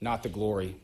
[0.01, 0.77] not the glory.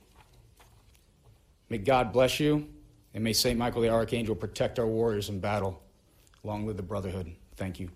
[1.68, 2.68] May God bless you,
[3.14, 3.58] and may St.
[3.58, 5.80] Michael the Archangel protect our warriors in battle,
[6.44, 7.32] along with the brotherhood.
[7.56, 7.88] Thank you.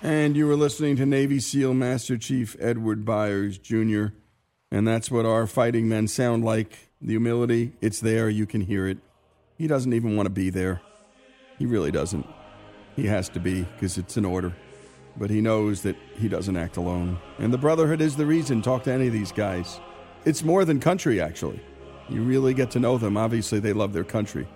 [0.00, 4.06] And you were listening to Navy SEAL Master Chief Edward Byers Jr.,
[4.70, 6.90] and that's what our fighting men sound like.
[7.00, 8.98] The humility, it's there, you can hear it.
[9.56, 10.80] He doesn't even want to be there.
[11.58, 12.26] He really doesn't.
[12.94, 14.54] He has to be, because it's an order.
[15.16, 17.18] But he knows that he doesn't act alone.
[17.38, 18.62] And the Brotherhood is the reason.
[18.62, 19.80] Talk to any of these guys.
[20.24, 21.60] It's more than country, actually.
[22.08, 23.16] You really get to know them.
[23.16, 24.46] Obviously, they love their country.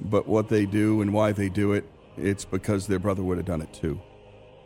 [0.00, 1.84] But what they do and why they do it,
[2.16, 4.00] it's because their brother would have done it too.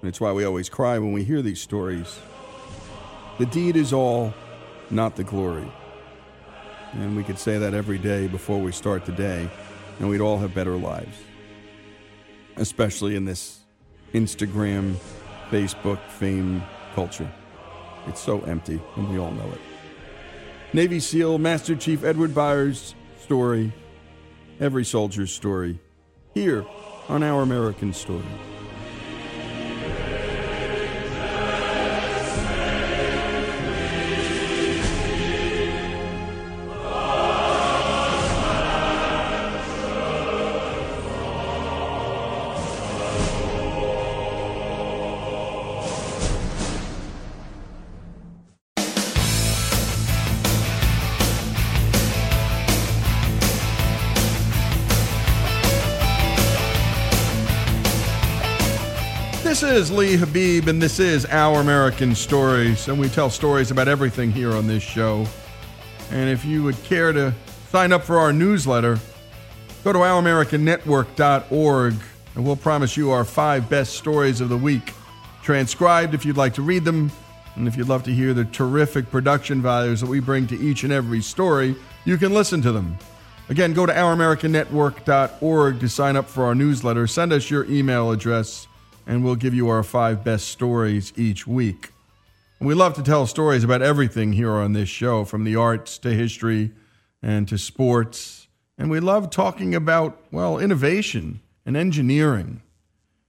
[0.03, 2.19] It's why we always cry when we hear these stories.
[3.39, 4.33] The deed is all,
[4.91, 5.71] not the glory.
[6.93, 9.49] And we could say that every day before we start the day,
[9.99, 11.17] and we'd all have better lives.
[12.57, 13.61] Especially in this
[14.15, 14.97] Instagram,
[15.51, 16.63] Facebook fame
[16.95, 17.31] culture.
[18.07, 19.61] It's so empty, and we all know it.
[20.73, 23.73] Navy SEAL Master Chief Edward Byers' story,
[24.61, 25.79] every soldier's story,
[26.35, 26.65] here
[27.09, 28.23] on Our American Story.
[59.77, 62.89] Is Lee Habeeb, and this is Our American Stories.
[62.89, 65.27] And we tell stories about everything here on this show.
[66.11, 67.35] And if you would care to
[67.69, 68.99] sign up for our newsletter,
[69.85, 71.95] go to ouramericannetwork.org,
[72.35, 74.95] and we'll promise you our five best stories of the week.
[75.43, 77.13] Transcribed if you'd like to read them,
[77.55, 80.85] and if you'd love to hear the terrific production values that we bring to each
[80.85, 82.97] and every story, you can listen to them.
[83.51, 87.07] Again, go to ouramericannetwork.org to sign up for our newsletter.
[87.07, 88.69] Send us your email address
[89.07, 91.93] and we'll give you our five best stories each week.
[92.61, 96.11] We love to tell stories about everything here on this show, from the arts to
[96.11, 96.73] history
[97.23, 98.49] and to sports.
[98.79, 102.63] And we love talking about, well, innovation and engineering.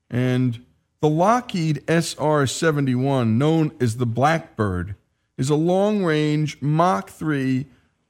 [0.09, 0.65] And
[1.01, 4.95] the Lockheed SR 71, known as the Blackbird,
[5.37, 7.65] is a long range Mach 3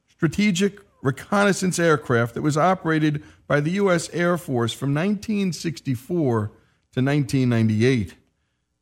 [0.08, 4.08] strategic reconnaissance aircraft that was operated by the U.S.
[4.12, 6.50] Air Force from 1964
[6.92, 8.14] to 1998.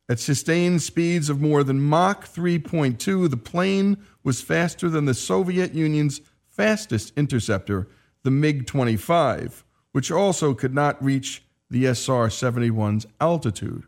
[0.09, 5.75] At sustained speeds of more than Mach 3.2, the plane was faster than the Soviet
[5.75, 7.89] Union's fastest interceptor,
[8.23, 13.85] the MiG 25, which also could not reach the SR 71's altitude.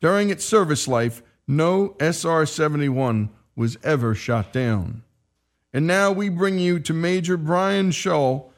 [0.00, 5.02] During its service life, no SR 71 was ever shot down.
[5.72, 8.49] And now we bring you to Major Brian Shul,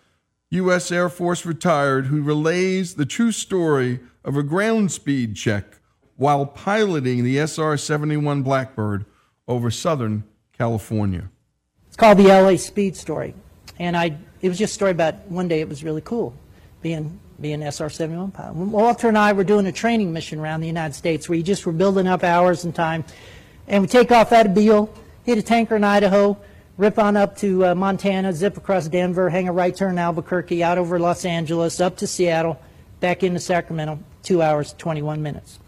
[0.53, 0.93] U.S.
[0.93, 5.79] Air Force retired, who relays the true story of a ground speed check
[6.17, 9.07] while piloting the SR 71 Blackbird
[9.49, 11.31] over Southern California.
[11.87, 13.35] It's called the LA Speed Story.
[13.79, 16.35] And I, it was just a story about one day it was really cool
[16.83, 18.55] being, being SR 71 pilot.
[18.55, 21.65] Walter and I were doing a training mission around the United States where you just
[21.65, 23.07] were building up hours and time.
[23.69, 24.93] And we take off out of Beale,
[25.25, 26.37] hit a tanker in Idaho,
[26.83, 30.65] rip on up to uh, Montana, zip across Denver, hang a right turn in Albuquerque,
[30.65, 32.61] out over Los Angeles, up to Seattle,
[32.99, 35.61] back into Sacramento, two hours, 21 minutes.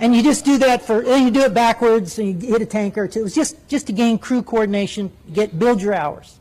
[0.00, 2.66] And you just do that for, and you do it backwards, and you hit a
[2.66, 3.04] tanker.
[3.04, 6.38] It was just, just to gain crew coordination, get build your hours.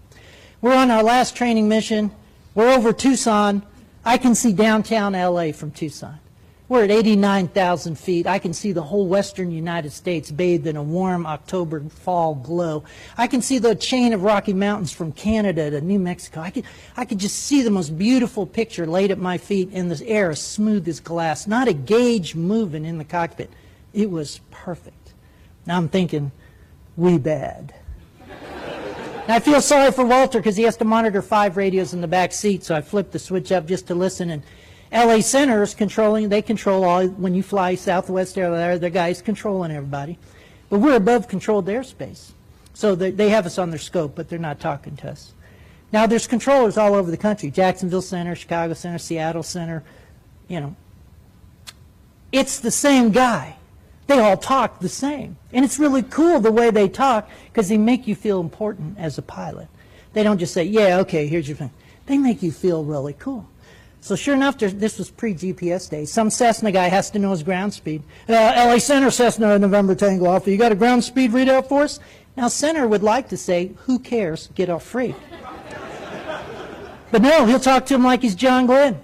[0.62, 2.12] We're on our last training mission.
[2.54, 3.64] We're over Tucson.
[4.06, 6.20] I can see downtown LA from Tucson.
[6.68, 8.26] We're at 89,000 feet.
[8.26, 12.84] I can see the whole western United States bathed in a warm October fall glow.
[13.20, 16.42] I can see the chain of Rocky Mountains from Canada to New Mexico.
[16.42, 16.64] I could,
[16.98, 20.32] I could just see the most beautiful picture laid at my feet in the air
[20.32, 23.52] as smooth as glass, not a gauge moving in the cockpit.
[23.94, 25.14] It was perfect.
[25.68, 26.32] Now I'm thinking,
[26.98, 27.76] we bad.
[29.28, 32.32] I feel sorry for Walter because he has to monitor five radios in the back
[32.32, 34.42] seat, so I flipped the switch up just to listen and
[34.92, 39.72] LA Center is controlling, they control all, when you fly Southwest Air, the guys controlling
[39.72, 40.18] everybody.
[40.70, 42.32] But we're above controlled airspace.
[42.74, 45.34] So they have us on their scope, but they're not talking to us.
[45.92, 49.84] Now, there's controllers all over the country Jacksonville Center, Chicago Center, Seattle Center,
[50.48, 50.76] you know.
[52.32, 53.56] It's the same guy.
[54.08, 55.38] They all talk the same.
[55.54, 59.18] And it's really cool the way they talk because they make you feel important as
[59.18, 59.68] a pilot.
[60.14, 61.72] They don't just say, yeah, okay, here's your thing.
[62.08, 63.48] They make you feel really cool.
[64.06, 66.14] So sure enough, this was pre-GPS days.
[66.14, 68.04] Some Cessna guy has to know his ground speed.
[68.30, 70.52] Uh, LA Center Cessna November Tango Alpha.
[70.52, 72.00] You got a ground speed readout for us?
[72.38, 74.50] Now Center would like to say, who cares?
[74.54, 75.16] Get off free.
[77.10, 79.02] but no, he'll talk to him like he's John Glenn.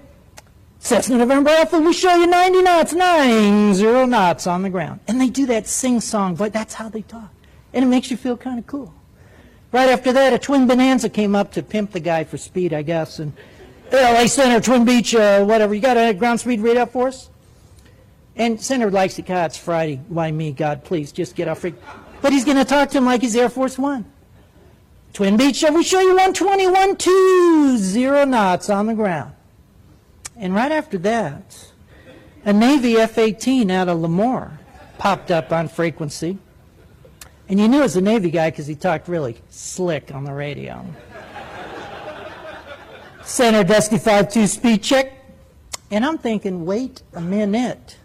[0.78, 5.00] Cessna November Alpha, we show you 90 knots, 90 knots on the ground.
[5.08, 7.32] And they do that sing-song, but that's how they talk.
[7.74, 8.94] And it makes you feel kind of cool.
[9.72, 12.82] Right after that, a twin Bonanza came up to pimp the guy for speed, I
[12.82, 13.32] guess, and
[13.96, 15.74] LA Center, Twin Beech, uh, whatever.
[15.74, 17.30] You got a ground speed readout for us?
[18.36, 19.26] And Senator likes it.
[19.26, 20.00] God, it's Friday.
[20.08, 20.52] Why me?
[20.52, 21.64] God, please just get off.
[22.22, 24.10] But he's going to talk to him like he's Air Force One.
[25.12, 29.34] Twin Beech, shall we show you 121, two, zero knots on the ground.
[30.36, 31.70] And right after that,
[32.46, 34.58] a Navy F-18 out of Lemoore
[34.96, 36.38] popped up on frequency.
[37.48, 40.32] And you knew it was a Navy guy because he talked really slick on the
[40.32, 40.86] radio.
[43.32, 45.10] Center Dusty 5-2 speed check.
[45.90, 47.96] And I'm thinking, wait a minute.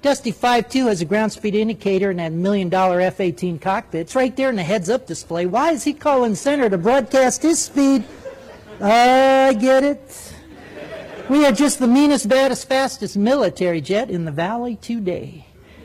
[0.00, 4.00] Dusty 5-2 has a ground speed indicator and that million dollar F 18 cockpit.
[4.00, 5.44] It's right there in the heads up display.
[5.44, 8.04] Why is he calling center to broadcast his speed?
[8.80, 10.34] I get it.
[11.28, 15.44] We are just the meanest, baddest, fastest military jet in the valley today.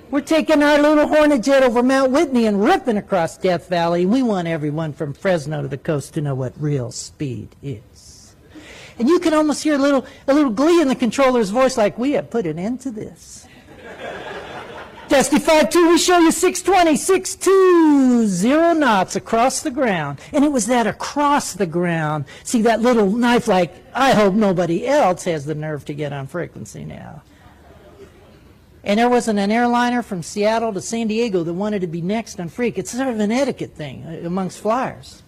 [0.09, 4.05] We're taking our little Hornet jet over Mount Whitney and ripping across Death Valley.
[4.05, 7.81] We want everyone from Fresno to the coast to know what real speed is.
[8.99, 11.97] And you can almost hear a little, a little glee in the controller's voice like,
[11.97, 13.47] we have put an end to this.
[15.07, 20.19] Dusty 5-2, we show you 620, 6-2, zero knots across the ground.
[20.31, 22.25] And it was that across the ground.
[22.43, 26.27] See that little knife like, I hope nobody else has the nerve to get on
[26.27, 27.23] frequency now.
[28.83, 32.39] And there wasn't an airliner from Seattle to San Diego that wanted to be next
[32.39, 32.77] on freq.
[32.77, 35.23] It's sort of an etiquette thing uh, amongst flyers.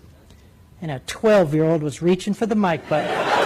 [0.79, 3.40] And a 12-year-old was reaching for the mic button.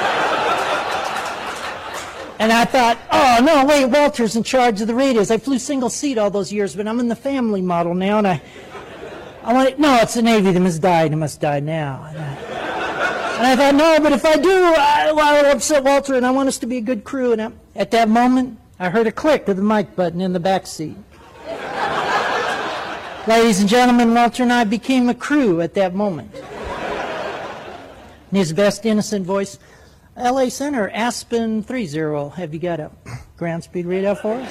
[2.38, 5.32] And I thought, oh, no, wait, Walter's in charge of the radios.
[5.32, 8.28] I flew single seat all those years, but I'm in the family model now, and
[8.28, 8.42] I,
[9.44, 10.52] I went, no, it's the Navy.
[10.52, 11.08] They must die.
[11.08, 12.06] They must die now.
[12.10, 12.36] And I,
[13.38, 16.32] and I thought, no, but if I do, I, well, I'll upset Walter, and I
[16.32, 17.32] want us to be a good crew.
[17.32, 20.40] And I, at that moment, I heard a click of the mic button in the
[20.40, 20.98] back seat.
[23.28, 26.36] Ladies and gentlemen, Walter and I became a crew at that moment.
[28.32, 29.58] In his best innocent voice,
[30.18, 32.30] LA Center, Aspen 30.
[32.36, 32.90] Have you got a
[33.36, 34.50] ground speed readout for us?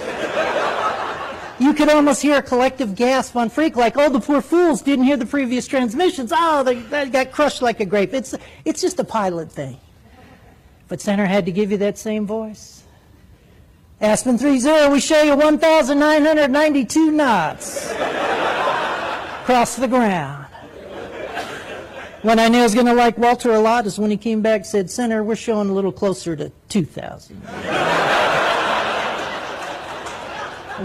[1.59, 5.07] you could almost hear a collective gasp on freq, like, oh, the poor fools didn't
[5.07, 6.33] hear the previous transmissions.
[6.35, 8.13] Oh, they, they got crushed like a grape.
[8.13, 8.35] It's,
[8.65, 9.79] it's just a pilot thing.
[10.89, 12.83] But Center had to give you that same voice.
[14.01, 17.91] Aspen 30, we show you 1,992 knots
[19.41, 20.44] across the ground.
[22.25, 24.41] When I knew I was going to like Walter a lot is when he came
[24.41, 27.39] back and said, Senator, we're showing a little closer to 2,000.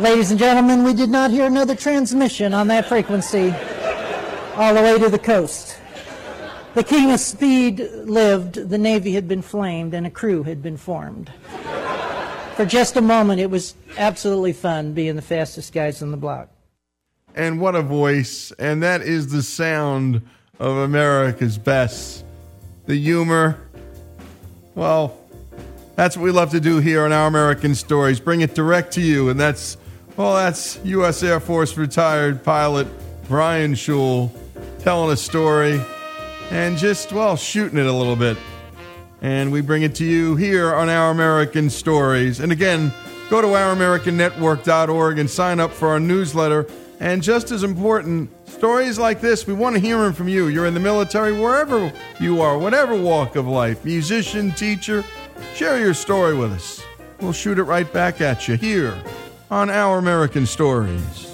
[0.01, 3.55] Ladies and gentlemen, we did not hear another transmission on that frequency
[4.57, 5.79] all the way to the coast.
[6.73, 10.75] The king of speed lived, the Navy had been flamed, and a crew had been
[10.75, 11.31] formed.
[12.57, 16.49] For just a moment, it was absolutely fun being the fastest guys on the block.
[17.33, 18.51] And what a voice.
[18.59, 20.21] And that is the sound
[20.59, 22.25] of America's best.
[22.85, 23.59] The humor.
[24.75, 25.17] Well,
[25.95, 28.19] that's what we love to do here on Our American Stories.
[28.19, 29.29] Bring it direct to you.
[29.29, 29.77] And that's,
[30.15, 31.23] well, that's U.S.
[31.23, 32.87] Air Force retired pilot
[33.27, 34.33] Brian Shul
[34.79, 35.81] telling a story
[36.51, 38.37] and just, well, shooting it a little bit.
[39.21, 42.39] And we bring it to you here on Our American Stories.
[42.39, 42.93] And again,
[43.29, 46.65] go to ouramericannetwork.org and sign up for our newsletter.
[46.99, 48.29] And just as important,
[48.59, 50.47] Stories like this, we want to hear them from you.
[50.47, 55.05] You're in the military, wherever you are, whatever walk of life, musician, teacher,
[55.55, 56.83] share your story with us.
[57.21, 59.01] We'll shoot it right back at you here
[59.49, 61.28] on Our American Stories.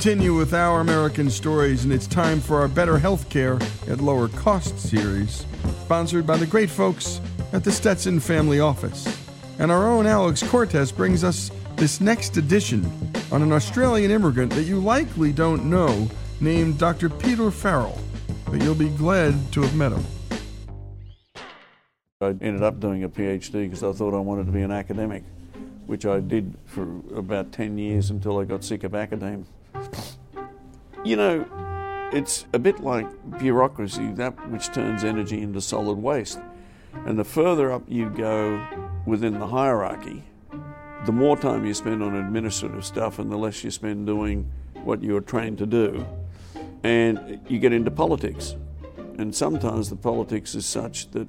[0.00, 4.78] Continue with our American stories, and it's time for our Better Healthcare at Lower Cost
[4.78, 5.44] series,
[5.82, 7.20] sponsored by the great folks
[7.52, 9.06] at the Stetson Family Office.
[9.58, 12.90] And our own Alex Cortez brings us this next edition
[13.30, 16.08] on an Australian immigrant that you likely don't know
[16.40, 17.10] named Dr.
[17.10, 18.00] Peter Farrell,
[18.46, 20.06] but you'll be glad to have met him.
[22.22, 25.24] I ended up doing a PhD because I thought I wanted to be an academic,
[25.84, 26.84] which I did for
[27.14, 29.44] about 10 years until I got sick of academia.
[31.04, 33.06] You know, it's a bit like
[33.38, 36.40] bureaucracy, that which turns energy into solid waste.
[37.06, 38.64] And the further up you go
[39.06, 40.24] within the hierarchy,
[41.06, 44.50] the more time you spend on administrative stuff and the less you spend doing
[44.84, 46.06] what you're trained to do.
[46.82, 48.56] And you get into politics.
[49.18, 51.28] And sometimes the politics is such that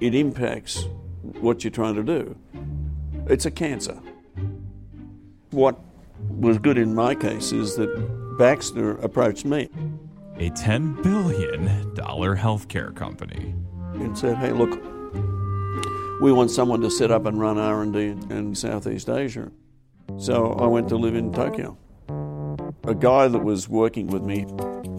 [0.00, 0.86] it impacts
[1.40, 2.36] what you're trying to do.
[3.26, 4.00] It's a cancer.
[5.50, 5.78] What
[6.28, 7.88] was good in my case is that
[8.38, 9.68] Baxter approached me.
[10.36, 13.54] A $10 billion healthcare company.
[13.94, 14.82] And said, hey, look,
[16.20, 17.98] we want someone to set up and run R&D
[18.34, 19.50] in Southeast Asia.
[20.18, 21.76] So I went to live in Tokyo.
[22.84, 24.46] A guy that was working with me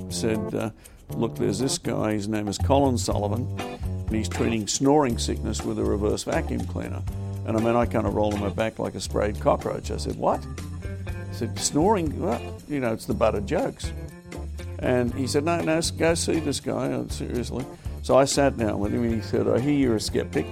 [0.10, 0.72] said, uh,
[1.16, 5.80] look, there's this guy, his name is Colin Sullivan, and he's treating snoring sickness with
[5.80, 7.02] a reverse vacuum cleaner.
[7.46, 9.92] And I mean, I kind of rolled on my back like a sprayed cockroach.
[9.92, 10.46] I said, what?
[11.34, 12.22] Said, snoring?
[12.22, 13.92] Well, you know, it's the butt of jokes.
[14.80, 17.66] And he said, no, no, go see this guy, uh, seriously.
[18.04, 20.46] So I sat down with him and he said, I hear you're a skeptic.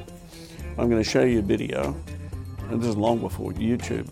[0.77, 1.95] I'm going to show you a video.
[2.69, 4.07] And this is long before YouTube.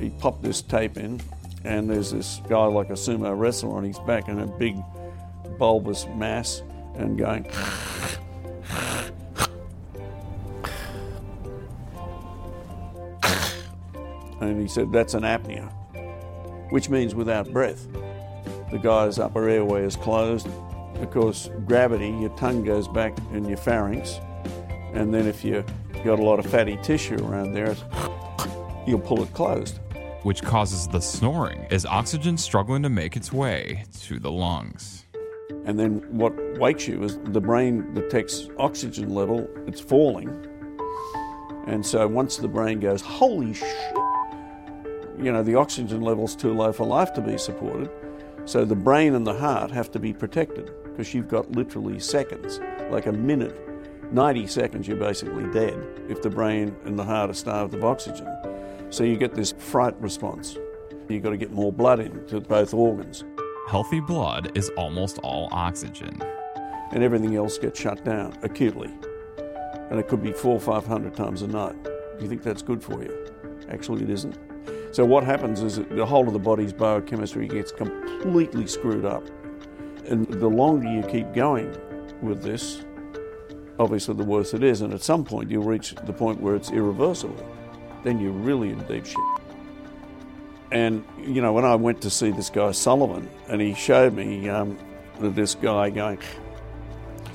[0.00, 1.20] He popped this tape in,
[1.64, 4.76] and there's this guy like a sumo wrestler on his back and a big
[5.58, 6.62] bulbous mass
[6.94, 7.44] and going.
[14.40, 15.70] and he said, that's an apnea,
[16.70, 17.86] which means without breath.
[18.70, 20.46] The guy's upper airway is closed.
[20.96, 24.20] Of course, gravity, your tongue goes back in your pharynx,
[24.92, 25.66] and then if you've
[26.04, 27.76] got a lot of fatty tissue around there,
[28.86, 29.78] you'll pull it closed.
[30.22, 35.06] Which causes the snoring as oxygen struggling to make its way to the lungs.
[35.64, 40.28] And then what wakes you is the brain detects oxygen level, it's falling.
[41.66, 43.94] And so once the brain goes, holy shit,
[45.20, 47.90] you know, the oxygen level's too low for life to be supported.
[48.44, 52.60] So the brain and the heart have to be protected because you've got literally seconds,
[52.90, 53.64] like a minute.
[54.12, 58.26] 90 seconds, you're basically dead if the brain and the heart are starved of oxygen.
[58.90, 60.56] So you get this fright response.
[61.08, 63.24] You've got to get more blood into both organs.
[63.68, 66.22] Healthy blood is almost all oxygen.
[66.92, 68.90] And everything else gets shut down acutely.
[69.90, 71.82] And it could be four or five hundred times a night.
[71.84, 73.26] Do you think that's good for you?
[73.68, 74.38] Actually, it isn't.
[74.90, 79.22] So what happens is the whole of the body's biochemistry gets completely screwed up.
[80.06, 81.76] And the longer you keep going
[82.22, 82.84] with this,
[83.78, 84.80] obviously the worse it is.
[84.80, 87.46] And at some point you'll reach the point where it's irreversible.
[88.04, 89.16] Then you're really in deep shit.
[90.70, 94.48] And, you know, when I went to see this guy Sullivan, and he showed me
[94.48, 94.78] um,
[95.18, 96.18] this guy going,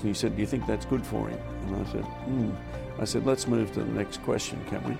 [0.01, 1.39] he said, Do you think that's good for him?
[1.67, 2.51] And I said, Hmm.
[2.99, 4.97] I said, Let's move to the next question, can we?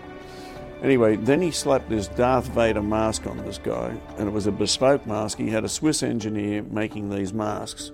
[0.83, 4.51] Anyway, then he slapped this Darth Vader mask on this guy, and it was a
[4.51, 5.37] bespoke mask.
[5.37, 7.93] He had a Swiss engineer making these masks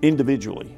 [0.00, 0.74] individually.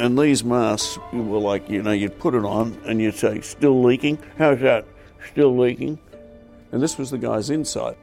[0.00, 3.82] And these masks were like, you know, you'd put it on and you'd say, still
[3.82, 4.18] leaking?
[4.36, 4.84] How's that?
[5.30, 5.98] Still leaking?
[6.72, 7.96] And this was the guy's insight.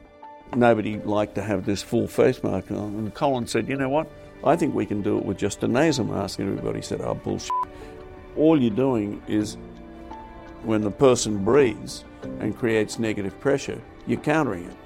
[0.54, 2.94] Nobody liked to have this full face mask on.
[2.96, 4.10] And Colin said, you know what?
[4.44, 6.38] I think we can do it with just a nasal mask.
[6.38, 7.50] And everybody said, oh, bullshit.
[8.36, 9.56] All you're doing is
[10.66, 12.04] when the person breathes
[12.40, 14.76] and creates negative pressure, you're countering it.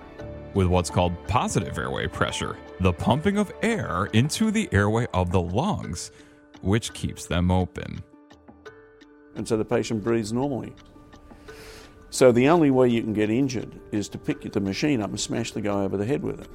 [0.52, 5.40] With what's called positive airway pressure, the pumping of air into the airway of the
[5.40, 6.12] lungs,
[6.60, 8.02] which keeps them open.
[9.36, 10.74] And so the patient breathes normally.
[12.10, 15.20] So the only way you can get injured is to pick the machine up and
[15.20, 16.48] smash the guy over the head with it.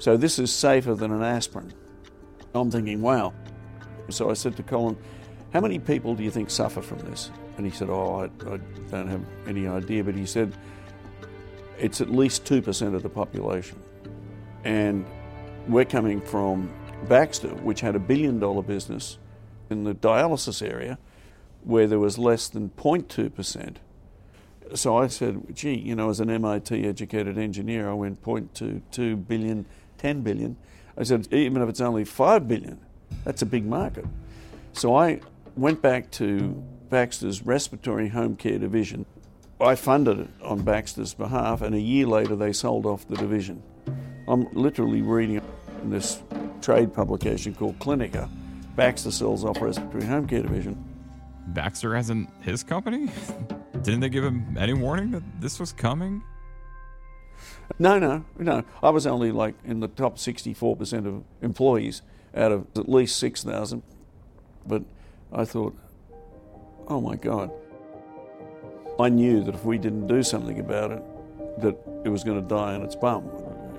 [0.00, 1.72] So this is safer than an aspirin.
[2.54, 3.32] I'm thinking, wow.
[4.10, 4.98] So I said to Colin,
[5.52, 7.30] how many people do you think suffer from this?
[7.56, 8.58] And he said, Oh, I, I
[8.90, 10.04] don't have any idea.
[10.04, 10.54] But he said,
[11.78, 13.80] It's at least 2% of the population.
[14.64, 15.04] And
[15.66, 16.70] we're coming from
[17.08, 19.18] Baxter, which had a billion dollar business
[19.70, 20.98] in the dialysis area,
[21.64, 23.76] where there was less than 0.2%.
[24.74, 29.66] So I said, gee, you know, as an MIT educated engineer, I went 0.22 billion,
[29.98, 30.56] 10 billion.
[30.96, 32.78] I said, even if it's only 5 billion,
[33.24, 34.04] that's a big market.
[34.72, 35.20] So I
[35.56, 39.06] went back to Baxter's respiratory home care division.
[39.60, 43.62] I funded it on Baxter's behalf, and a year later they sold off the division.
[44.26, 45.40] I'm literally reading
[45.82, 46.22] in this
[46.62, 48.28] trade publication called Clinica.
[48.76, 50.82] Baxter sells off respiratory home care division.
[51.48, 53.10] Baxter hasn't his company?
[53.82, 56.22] Didn't they give him any warning that this was coming?
[57.78, 58.64] No, no, no.
[58.82, 62.02] I was only like in the top 64% of employees
[62.34, 63.82] out of at least 6,000.
[64.66, 64.82] But
[65.32, 65.76] I thought,
[66.88, 67.50] oh my God.
[68.98, 71.02] I knew that if we didn't do something about it,
[71.60, 73.24] that it was going to die on its bum.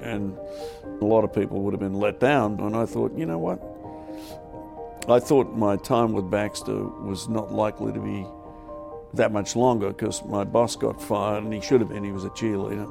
[0.02, 0.36] And
[1.00, 2.60] a lot of people would have been let down.
[2.60, 3.60] And I thought, you know what?
[5.10, 8.26] I thought my time with Baxter was not likely to be
[9.14, 12.04] that much longer because my boss got fired and he should have been.
[12.04, 12.88] He was a cheerleader.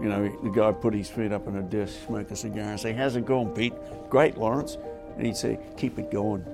[0.00, 2.80] You know, the guy put his feet up on a desk, smoke a cigar, and
[2.80, 3.74] say, "How's it going, Pete?"
[4.10, 4.76] Great, Lawrence.
[5.16, 6.44] And he'd say, "Keep it going,"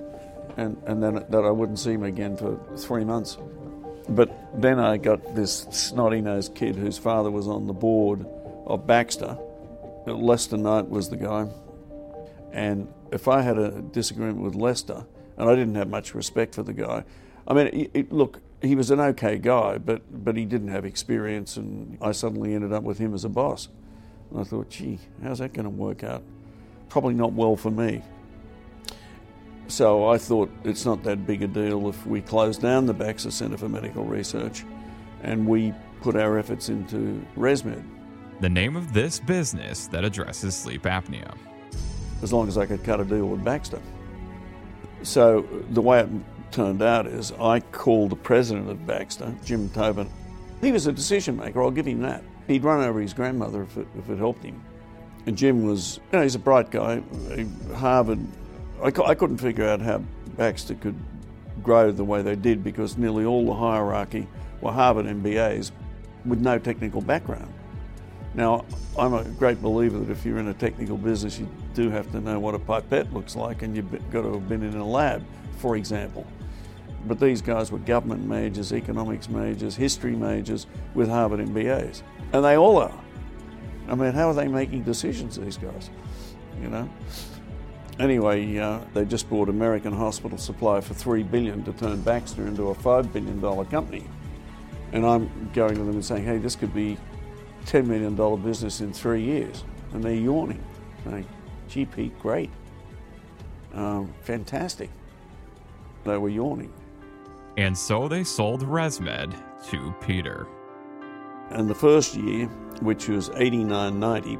[0.61, 3.39] and and then that I wouldn't see him again for three months.
[4.09, 4.31] But
[4.61, 8.27] then I got this snotty nosed kid whose father was on the board
[8.67, 9.39] of Baxter.
[10.07, 11.47] Lester Knight was the guy,
[12.53, 15.05] and if I had a disagreement with Lester,
[15.37, 17.05] and I didn't have much respect for the guy,
[17.47, 20.85] I mean, it, it, look, he was an okay guy, but but he didn't have
[20.85, 23.69] experience, and I suddenly ended up with him as a boss.
[24.31, 26.23] And I thought, gee, how's that going to work out?
[26.89, 28.03] Probably not well for me.
[29.71, 33.31] So I thought it's not that big a deal if we close down the Baxter
[33.31, 34.65] Centre for Medical Research
[35.23, 37.85] and we put our efforts into ResMed.
[38.41, 41.37] The name of this business that addresses sleep apnea.
[42.21, 43.81] As long as I could cut a deal with Baxter.
[45.05, 46.09] So the way it
[46.51, 50.11] turned out is I called the president of Baxter, Jim Tobin.
[50.61, 52.25] He was a decision maker, I'll give him that.
[52.49, 54.61] He'd run over his grandmother if it, if it helped him.
[55.27, 57.03] And Jim was, you know, he's a bright guy.
[57.77, 58.19] Harvard,
[58.83, 59.99] I, I couldn't figure out how
[60.37, 60.97] Baxter could
[61.63, 64.27] grow the way they did because nearly all the hierarchy
[64.61, 65.71] were Harvard MBAs
[66.25, 67.53] with no technical background.
[68.35, 68.65] Now,
[68.97, 72.21] I'm a great believer that if you're in a technical business, you do have to
[72.21, 75.25] know what a pipette looks like and you've got to have been in a lab,
[75.59, 76.27] for example.
[77.07, 82.03] But these guys were government majors, economics majors, history majors with Harvard MBAs.
[82.33, 83.01] And they all are.
[83.89, 85.91] I mean, how are they making decisions, these guys?
[86.63, 86.89] You know?
[88.01, 92.71] Anyway, uh, they just bought American Hospital Supply for 3 billion to turn Baxter into
[92.71, 94.05] a $5 billion company.
[94.93, 96.97] And I'm going to them and saying, hey, this could be
[97.67, 99.65] $10 million business in three years.
[99.93, 100.65] And they're yawning,
[101.05, 101.27] saying,
[101.69, 102.49] gee, Pete, great.
[103.75, 104.89] Um, fantastic.
[106.05, 106.73] They were yawning.
[107.59, 109.35] And so they sold ResMed
[109.69, 110.47] to Peter.
[111.51, 112.47] And the first year,
[112.81, 114.39] which was 89 90,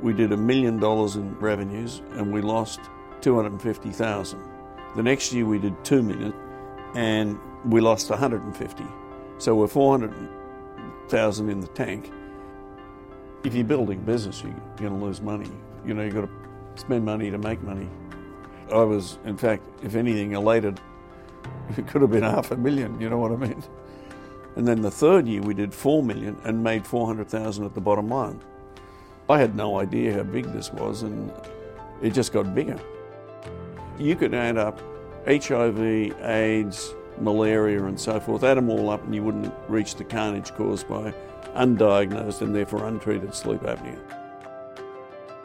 [0.00, 2.78] we did a million dollars in revenues and we lost
[3.22, 4.40] 250,000.
[4.96, 6.34] The next year we did 2 million
[6.94, 8.84] and we lost 150.
[9.38, 12.12] So we're 400,000 in the tank.
[13.44, 15.50] If you're building business, you're going to lose money.
[15.86, 16.30] You know, you've got to
[16.74, 17.88] spend money to make money.
[18.72, 20.80] I was, in fact, if anything, elated.
[21.76, 23.62] It could have been half a million, you know what I mean?
[24.56, 28.08] And then the third year we did 4 million and made 400,000 at the bottom
[28.08, 28.40] line.
[29.28, 31.32] I had no idea how big this was and
[32.02, 32.80] it just got bigger.
[34.00, 34.80] You could add up
[35.26, 40.04] HIV, AIDS, malaria and so forth, add them all up and you wouldn't reach the
[40.04, 41.12] carnage caused by
[41.54, 43.98] undiagnosed and therefore untreated sleep apnea.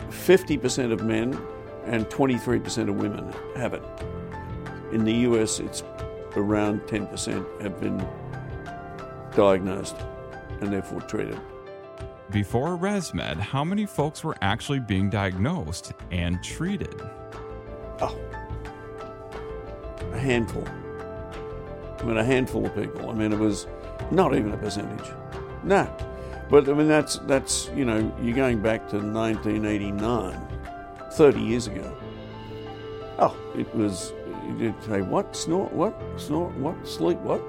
[0.09, 1.37] 50% of men
[1.83, 3.83] and 23% of women have it.
[4.93, 5.83] In the US, it's
[6.37, 8.07] around 10% have been
[9.35, 9.97] diagnosed
[10.61, 11.39] and therefore treated.
[12.31, 17.01] Before ResMed, how many folks were actually being diagnosed and treated?
[18.01, 18.17] Oh,
[20.13, 20.67] a handful.
[21.99, 23.09] I mean, a handful of people.
[23.09, 23.67] I mean, it was
[24.11, 25.09] not even a percentage.
[25.63, 25.89] No.
[26.49, 30.47] But I mean, that's, that's you know, you're going back to 1989,
[31.13, 31.97] 30 years ago.
[33.17, 34.13] Oh, it was,
[34.57, 35.35] you'd say, what?
[35.35, 35.71] Snort?
[35.73, 35.99] What?
[36.17, 36.53] Snort?
[36.55, 36.87] What?
[36.87, 37.17] Sleep?
[37.19, 37.41] What?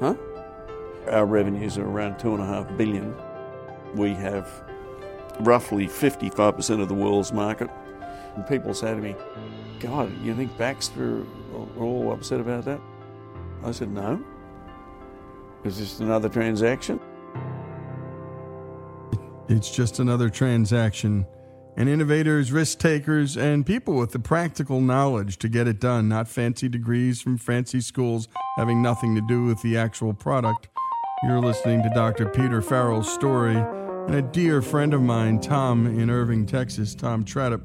[0.00, 0.14] Huh?
[1.08, 3.14] Our revenues are around two and a half billion.
[3.94, 4.48] We have
[5.40, 7.70] roughly 55% of the world's market.
[8.34, 9.14] And people say to me,
[9.80, 11.22] God, you think Baxter
[11.54, 12.80] are all upset about that?
[13.64, 14.22] I said, no.
[15.64, 17.00] It's just another transaction.
[19.48, 21.26] It's just another transaction.
[21.76, 26.28] And innovators, risk takers, and people with the practical knowledge to get it done, not
[26.28, 30.68] fancy degrees from fancy schools having nothing to do with the actual product.
[31.22, 32.26] You're listening to Dr.
[32.26, 37.62] Peter Farrell's story, and a dear friend of mine, Tom in Irving, Texas, Tom Tredup,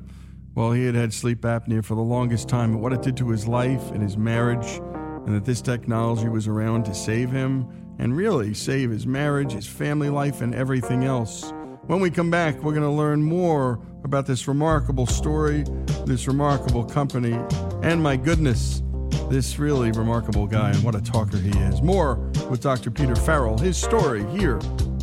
[0.56, 3.30] well, he had had sleep apnea for the longest time, and what it did to
[3.30, 4.80] his life and his marriage,
[5.26, 7.68] and that this technology was around to save him
[7.99, 11.51] and really save his marriage, his family life, and everything else.
[11.88, 15.66] When we come back, we're going to learn more about this remarkable story,
[16.06, 17.38] this remarkable company,
[17.84, 18.82] and my goodness,
[19.30, 21.82] this really remarkable guy and what a talker he is.
[21.82, 22.16] More
[22.49, 22.91] with Dr.
[22.91, 24.60] Peter Farrell, his story here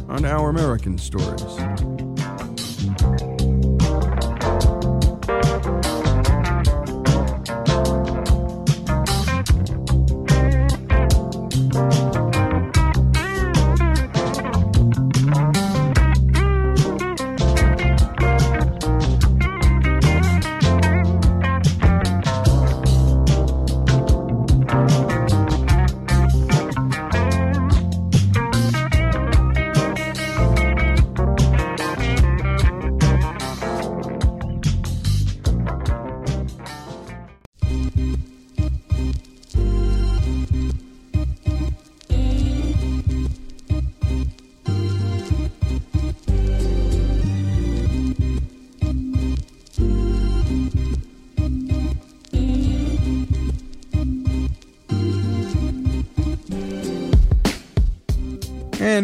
[0.09, 1.43] on Our American Stories.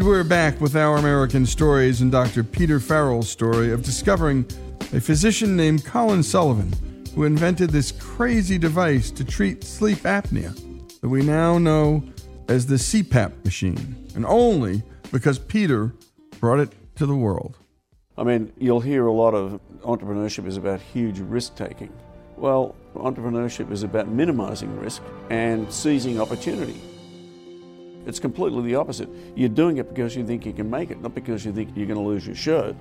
[0.08, 2.42] We're back with Our American Stories and Dr.
[2.42, 4.46] Peter Farrell's story of discovering
[4.94, 6.72] a physician named Colin Sullivan
[7.14, 10.54] who invented this crazy device to treat sleep apnea
[11.02, 12.02] that we now know
[12.48, 14.82] as the CPAP machine, and only
[15.12, 15.92] because Peter
[16.40, 17.58] brought it to the world.
[18.16, 21.92] I mean, you'll hear a lot of entrepreneurship is about huge risk taking.
[22.38, 26.80] Well, entrepreneurship is about minimizing risk and seizing opportunity.
[28.08, 29.10] It's completely the opposite.
[29.36, 31.86] You're doing it because you think you can make it, not because you think you're
[31.86, 32.74] going to lose your shirt.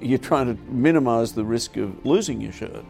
[0.00, 2.84] You're trying to minimize the risk of losing your shirt.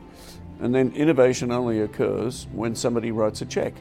[0.60, 3.74] And then innovation only occurs when somebody writes a check.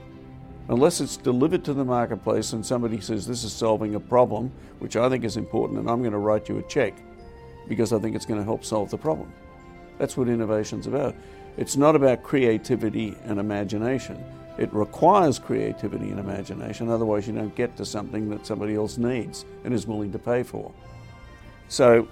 [0.67, 4.97] Unless it's delivered to the marketplace and somebody says, This is solving a problem, which
[4.97, 6.95] I think is important, and I'm going to write you a check
[7.69, 9.31] because I think it's going to help solve the problem.
[9.99, 11.15] That's what innovation's about.
[11.55, 14.21] It's not about creativity and imagination.
[14.57, 19.45] It requires creativity and imagination, otherwise, you don't get to something that somebody else needs
[19.63, 20.71] and is willing to pay for.
[21.67, 22.07] So,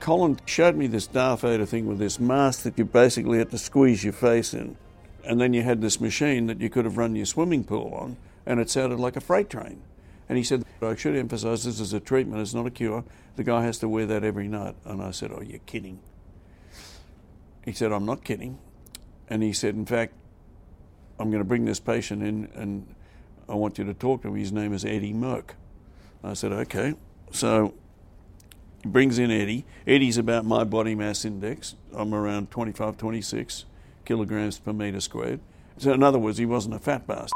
[0.00, 3.58] Colin showed me this Darth Vader thing with this mask that you basically had to
[3.58, 4.76] squeeze your face in.
[5.24, 8.16] And then you had this machine that you could have run your swimming pool on,
[8.46, 9.82] and it sounded like a freight train.
[10.28, 13.04] And he said, I should emphasize this is a treatment, it's not a cure.
[13.36, 14.74] The guy has to wear that every night.
[14.84, 16.00] And I said, Oh, you're kidding.
[17.64, 18.58] He said, I'm not kidding.
[19.28, 20.14] And he said, In fact,
[21.18, 22.94] I'm going to bring this patient in and
[23.48, 24.36] I want you to talk to him.
[24.36, 25.50] His name is Eddie Merck.
[26.22, 26.94] I said, okay.
[27.30, 27.74] So
[28.82, 29.66] he brings in Eddie.
[29.86, 31.74] Eddie's about my body mass index.
[31.92, 33.64] I'm around 25, 26
[34.04, 35.40] kilograms per meter squared.
[35.78, 37.32] So in other words, he wasn't a fat bastard.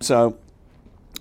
[0.00, 0.38] So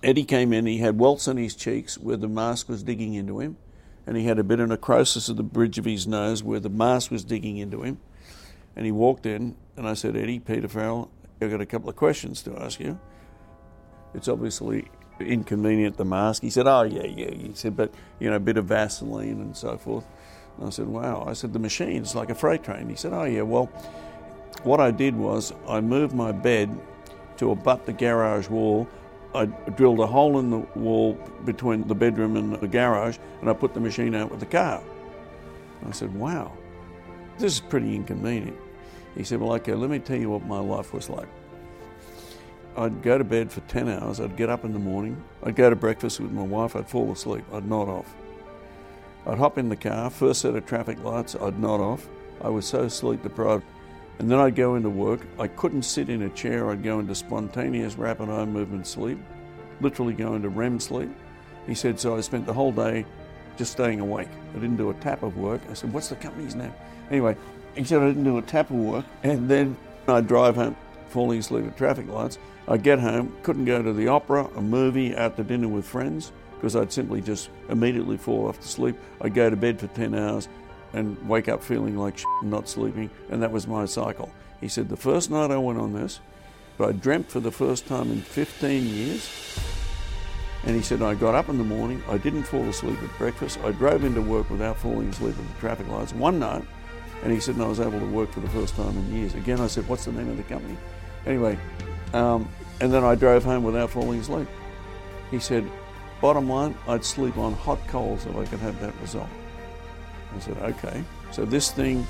[0.04, 3.39] Eddie came in, he had welts on his cheeks where the mask was digging into
[3.39, 3.58] him,
[4.06, 6.70] and he had a bit of necrosis at the bridge of his nose where the
[6.70, 8.00] mask was digging into him.
[8.76, 11.10] And he walked in, and I said, Eddie, Peter Farrell,
[11.44, 13.00] I've got a couple of questions to ask you.
[14.14, 14.88] It's obviously
[15.20, 16.41] inconvenient, the mask.
[16.41, 17.32] He said, Oh, yeah, yeah.
[17.32, 20.06] He said, But, you know, a bit of Vaseline and so forth.
[20.58, 21.26] And I said, Wow.
[21.28, 22.89] I said, The machine's like a freight train.
[22.89, 23.66] He said, Oh, yeah, well,
[24.64, 26.70] what I did was I moved my bed
[27.38, 28.88] to abut the garage wall.
[29.36, 31.14] I drilled a hole in the wall
[31.44, 34.82] between the bedroom and the garage, and I put the machine out with the car.
[35.86, 36.52] I said, Wow,
[37.38, 38.58] this is pretty inconvenient.
[39.16, 41.28] He said, Well, okay, let me tell you what my life was like.
[42.76, 45.70] I'd go to bed for 10 hours, I'd get up in the morning, I'd go
[45.70, 48.16] to breakfast with my wife, I'd fall asleep, I'd nod off.
[49.28, 52.07] I'd hop in the car, first set of traffic lights, I'd nod off.
[52.41, 53.64] I was so sleep deprived.
[54.20, 55.22] And then I'd go into work.
[55.39, 59.20] I couldn't sit in a chair, I'd go into spontaneous rapid eye movement sleep,
[59.82, 61.09] literally go into REM sleep.
[61.68, 63.05] He said, So I spent the whole day
[63.55, 64.30] just staying awake.
[64.51, 65.61] I didn't do a tap of work.
[65.70, 66.74] I said, What's the company's name?
[67.09, 67.38] Anyway,
[67.76, 70.76] he said I didn't do a tap of work, and then I'd drive home,
[71.09, 72.38] falling asleep at traffic lights.
[72.67, 76.32] I'd get home, couldn't go to the opera, a movie, out to dinner with friends,
[76.55, 78.95] because I'd simply just immediately fall off to sleep.
[79.21, 80.47] I'd go to bed for 10 hours
[80.93, 84.32] and wake up feeling like shit, not sleeping, and that was my cycle.
[84.61, 86.21] He said, The first night I went on this,
[86.80, 89.59] I dreamt for the first time in 15 years.
[90.65, 93.59] And he said, I got up in the morning, I didn't fall asleep at breakfast,
[93.63, 96.13] I drove into work without falling asleep at the traffic lights.
[96.13, 96.63] One night,
[97.24, 99.34] and he said, and I was able to work for the first time in years.
[99.34, 100.78] Again, I said, what's the name of the company?
[101.26, 101.57] Anyway,
[102.13, 102.49] um,
[102.82, 104.47] and then I drove home without falling asleep.
[105.32, 105.69] He said,
[106.19, 109.30] bottom line, I'd sleep on hot coals if I could have that result.
[110.36, 111.03] I said, okay.
[111.32, 112.05] So this thing,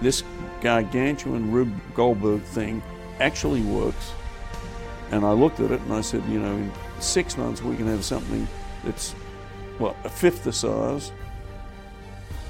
[0.00, 0.24] this
[0.60, 2.82] gargantuan Rube Goldberg thing
[3.20, 4.12] actually works.
[5.12, 7.86] And I looked at it and I said, you know, in six months we can
[7.86, 8.48] have something
[8.82, 9.14] that's,
[9.78, 11.12] well, a fifth the size,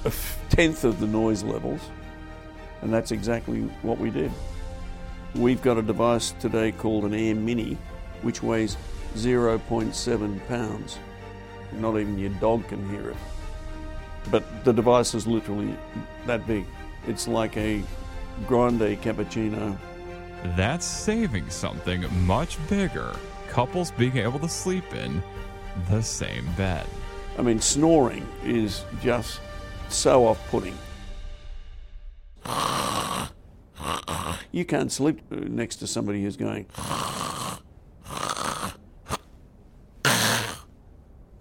[0.05, 0.13] a
[0.49, 1.81] tenth of the noise levels,
[2.81, 4.31] and that's exactly what we did.
[5.35, 7.77] We've got a device today called an AirMini,
[8.23, 8.77] which weighs
[9.15, 10.99] 0.7 pounds.
[11.73, 13.17] Not even your dog can hear it.
[14.31, 15.75] But the device is literally
[16.27, 16.67] that big.
[17.07, 17.83] It's like a
[18.47, 19.77] grande cappuccino.
[20.57, 23.17] That's saving something much bigger.
[23.49, 25.23] Couples being able to sleep in
[25.89, 26.87] the same bed.
[27.39, 29.41] I mean, snoring is just
[29.93, 30.77] so off putting.
[34.53, 36.67] You can't sleep uh, next to somebody who's going.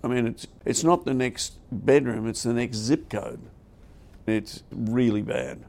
[0.03, 3.41] I mean, it's, it's not the next bedroom, it's the next zip code.
[4.25, 5.65] It's really bad.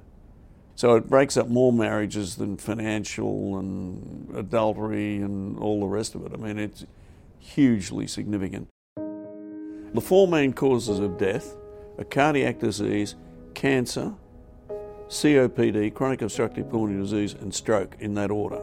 [0.75, 6.25] So it breaks up more marriages than financial and adultery and all the rest of
[6.25, 6.33] it.
[6.33, 6.87] I mean, it's
[7.39, 8.69] hugely significant.
[8.97, 11.57] The four main causes of death
[11.99, 13.15] are cardiac disease,
[13.55, 14.15] cancer,
[15.09, 18.63] COPD, chronic obstructive pulmonary disease, and stroke in that order.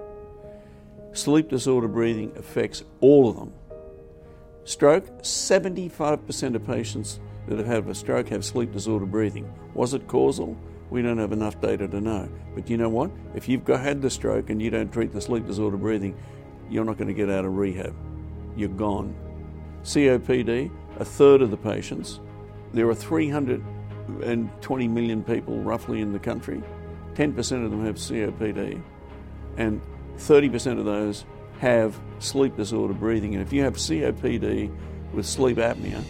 [1.13, 3.53] Sleep disorder breathing affects all of them.
[4.63, 9.51] Stroke 75% of patients that have had a stroke have sleep disorder breathing.
[9.73, 10.57] Was it causal?
[10.89, 12.29] We don't have enough data to know.
[12.55, 13.11] But you know what?
[13.35, 16.15] If you've got, had the stroke and you don't treat the sleep disorder breathing,
[16.69, 17.95] you're not going to get out of rehab.
[18.55, 19.15] You're gone.
[19.83, 22.19] COPD, a third of the patients.
[22.73, 26.61] There are 320 million people roughly in the country.
[27.15, 28.81] 10% of them have COPD,
[29.57, 29.81] and
[30.17, 31.25] 30% of those
[31.59, 33.33] have sleep disorder breathing.
[33.35, 34.71] And if you have COPD
[35.13, 36.03] with sleep apnea,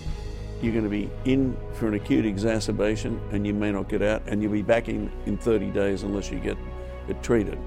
[0.61, 4.21] you're going to be in for an acute exacerbation and you may not get out,
[4.27, 6.57] and you'll be back in in 30 days unless you get
[7.07, 7.57] it treated.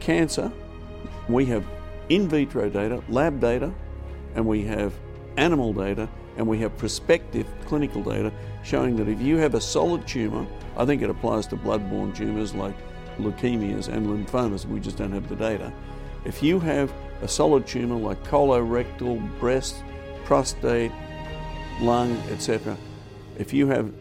[0.00, 0.52] Cancer,
[1.28, 1.64] we have
[2.10, 3.72] in vitro data, lab data,
[4.34, 4.92] and we have
[5.36, 8.32] animal data, and we have prospective clinical data
[8.62, 12.54] showing that if you have a solid tumour, I think it applies to blood-borne tumours
[12.54, 12.74] like
[13.18, 15.72] leukemias and lymphomas, we just don't have the data.
[16.24, 19.82] If you have a solid tumour like colorectal, breast,
[20.24, 20.92] prostate,
[21.80, 22.76] lung, etc.,
[23.38, 23.92] if you have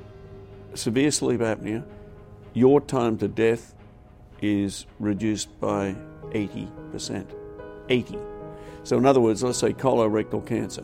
[0.74, 1.84] severe sleep apnea,
[2.54, 3.76] your time to death
[4.42, 5.96] is reduced by
[6.32, 7.26] 80%.
[7.90, 8.18] 80.
[8.84, 10.84] So, in other words, let's say colorectal cancer.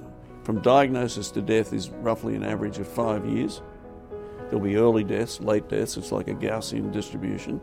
[0.50, 3.62] From diagnosis to death is roughly an average of five years.
[4.46, 7.62] There'll be early deaths, late deaths, it's like a Gaussian distribution.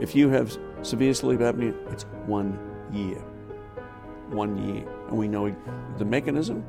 [0.00, 2.58] If you have severe sleep apnea, it's one
[2.90, 3.18] year.
[4.30, 4.88] One year.
[5.08, 5.54] And we know
[5.98, 6.64] the mechanism.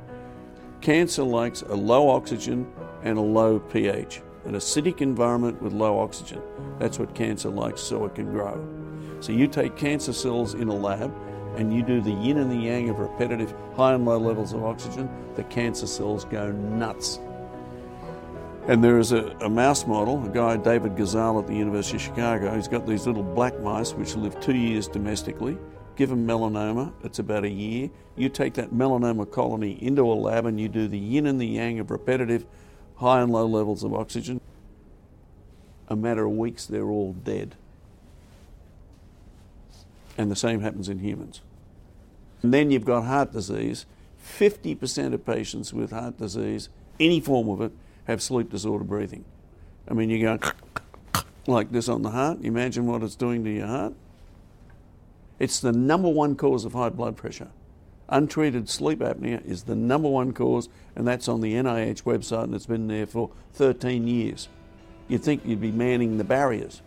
[0.81, 2.69] Cancer likes a low oxygen
[3.03, 6.41] and a low pH, an acidic environment with low oxygen.
[6.79, 8.61] That's what cancer likes so it can grow.
[9.21, 11.15] So you take cancer cells in a lab
[11.57, 14.63] and you do the yin and the yang of repetitive high and low levels of
[14.63, 17.19] oxygen, the cancer cells go nuts.
[18.67, 22.01] And there is a, a, mouse model, a guy, David Gozal at the University of
[22.01, 25.55] Chicago, he's got these little black mice which live two years domestically.
[25.95, 27.89] Give them melanoma, it's about a year.
[28.15, 31.45] You take that melanoma colony into a lab and you do the yin and the
[31.45, 32.45] yang of repetitive
[32.95, 34.41] high and low levels of oxygen.
[35.87, 37.55] A matter of weeks, they're all dead.
[40.17, 41.41] And the same happens in humans.
[42.45, 43.87] And then you've got heart disease.
[44.23, 46.69] 50% of patients with heart disease,
[46.99, 47.71] any form of it,
[48.03, 49.25] have sleep disorder breathing.
[49.89, 50.37] I mean, you go
[51.47, 52.37] like this on the heart.
[52.43, 53.95] Imagine what it's doing to your heart.
[55.39, 57.47] It's the number one cause of high blood pressure.
[58.09, 62.53] Untreated sleep apnea is the number one cause, and that's on the NIH website, and
[62.53, 64.49] it's been there for 13 years.
[65.07, 66.83] You'd think you'd be manning the barriers.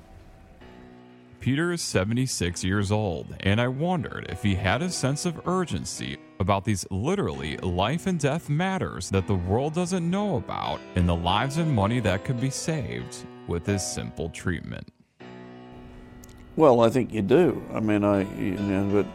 [1.41, 6.19] Peter is 76 years old, and I wondered if he had a sense of urgency
[6.41, 11.15] about these literally life and death matters that the world doesn't know about and the
[11.15, 14.89] lives and money that could be saved with this simple treatment.
[16.57, 17.63] Well, I think you do.
[17.73, 19.07] I mean, I, you know, but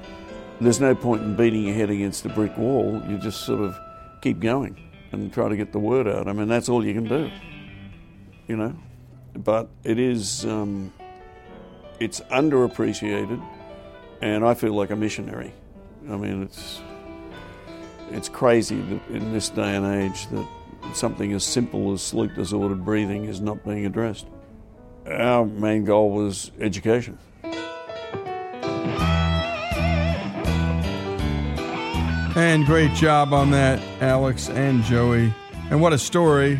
[0.61, 3.01] there's no point in beating your head against a brick wall.
[3.05, 3.77] You just sort of
[4.21, 4.79] keep going
[5.11, 6.29] and try to get the word out.
[6.29, 7.29] I mean, that's all you can do,
[8.47, 8.73] you know.
[9.35, 10.45] But it is.
[10.45, 10.93] Um,
[11.99, 13.43] it's underappreciated,
[14.21, 15.53] and I feel like a missionary.
[16.09, 16.81] I mean, it's
[18.11, 20.47] it's crazy that in this day and age that
[20.93, 24.27] something as simple as sleep disordered breathing is not being addressed.
[25.07, 27.17] Our main goal was education.
[32.35, 35.33] And great job on that, Alex and Joey.
[35.69, 36.59] And what a story.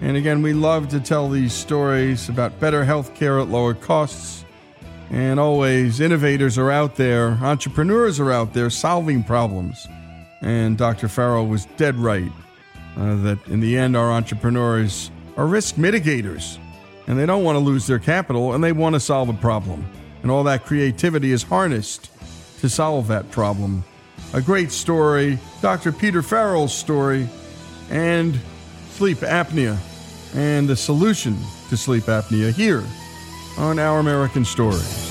[0.00, 4.45] And again, we love to tell these stories about better health care at lower costs
[5.10, 9.86] and always, innovators are out there, entrepreneurs are out there solving problems.
[10.40, 11.08] And Dr.
[11.08, 12.32] Farrell was dead right
[12.96, 16.58] uh, that in the end, our entrepreneurs are risk mitigators.
[17.06, 19.86] And they don't want to lose their capital and they want to solve a problem.
[20.22, 22.10] And all that creativity is harnessed
[22.60, 23.84] to solve that problem.
[24.34, 25.92] A great story, Dr.
[25.92, 27.28] Peter Farrell's story,
[27.90, 28.38] and
[28.90, 29.78] sleep apnea
[30.34, 31.38] and the solution
[31.68, 32.82] to sleep apnea here
[33.58, 35.05] on Our American Stories.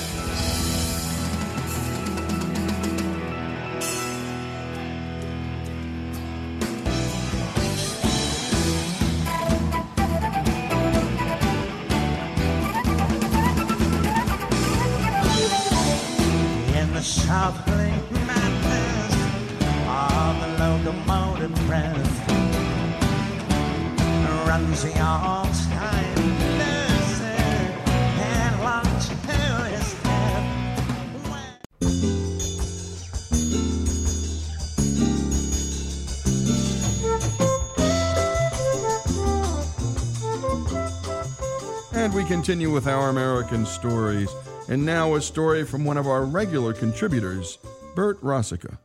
[42.76, 44.30] With our American stories.
[44.68, 47.56] And now a story from one of our regular contributors,
[47.94, 48.76] Bert Rosica.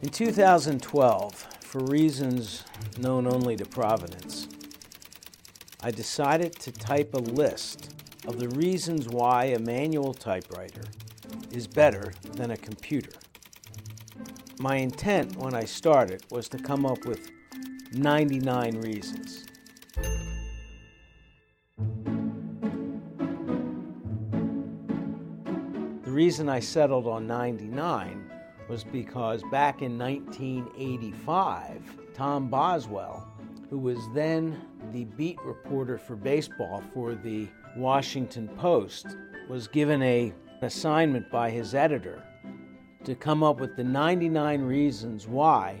[0.00, 2.62] In 2012, for reasons
[3.00, 4.46] known only to Providence,
[5.82, 7.96] I decided to type a list
[8.28, 10.84] of the reasons why a manual typewriter
[11.50, 13.18] is better than a computer.
[14.60, 17.28] My intent when I started was to come up with
[17.92, 19.46] 99 reasons.
[26.20, 28.30] Reason I settled on 99
[28.68, 31.80] was because back in 1985,
[32.12, 33.26] Tom Boswell,
[33.70, 34.60] who was then
[34.92, 39.16] the beat reporter for baseball for the Washington Post,
[39.48, 42.22] was given a assignment by his editor
[43.04, 45.80] to come up with the 99 reasons why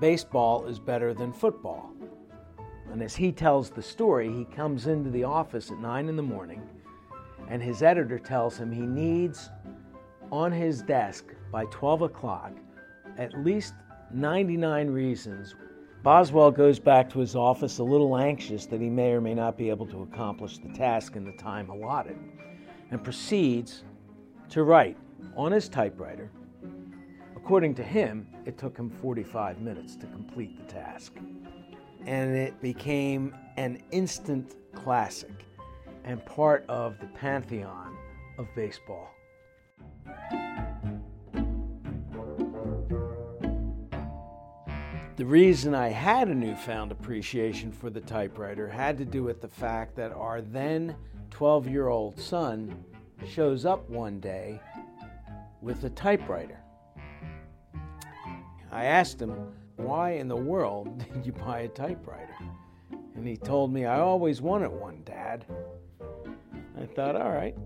[0.00, 1.90] baseball is better than football.
[2.92, 6.22] And as he tells the story, he comes into the office at 9 in the
[6.22, 6.62] morning,
[7.48, 9.50] and his editor tells him he needs
[10.30, 12.52] on his desk by 12 o'clock
[13.18, 13.74] at least
[14.12, 15.54] 99 reasons.
[16.02, 19.56] Boswell goes back to his office a little anxious that he may or may not
[19.56, 22.18] be able to accomplish the task in the time allotted,
[22.90, 23.84] and proceeds
[24.48, 24.96] to write
[25.36, 26.30] on his typewriter.
[27.36, 31.12] According to him, it took him 45 minutes to complete the task.
[32.06, 35.46] And it became an instant classic
[36.04, 37.96] and part of the pantheon
[38.38, 39.10] of baseball.
[45.16, 49.48] The reason I had a newfound appreciation for the typewriter had to do with the
[49.48, 50.96] fact that our then
[51.30, 52.84] 12 year old son
[53.28, 54.60] shows up one day
[55.60, 56.58] with a typewriter.
[58.72, 62.36] I asked him, Why in the world did you buy a typewriter?
[63.14, 65.44] And he told me, I always wanted one, Dad.
[66.94, 67.56] Thought, All right.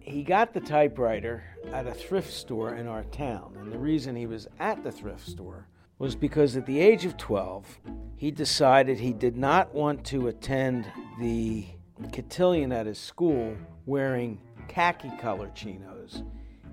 [0.00, 3.56] He got the typewriter at a thrift store in our town.
[3.60, 7.16] And the reason he was at the thrift store was because at the age of
[7.16, 7.80] 12,
[8.16, 10.90] he decided he did not want to attend
[11.20, 11.64] the
[12.12, 13.56] cotillion at his school
[13.86, 16.24] wearing khaki color chinos.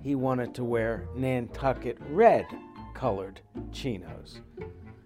[0.02, 2.46] He wanted to wear Nantucket red
[2.94, 3.40] colored
[3.70, 4.40] chinos.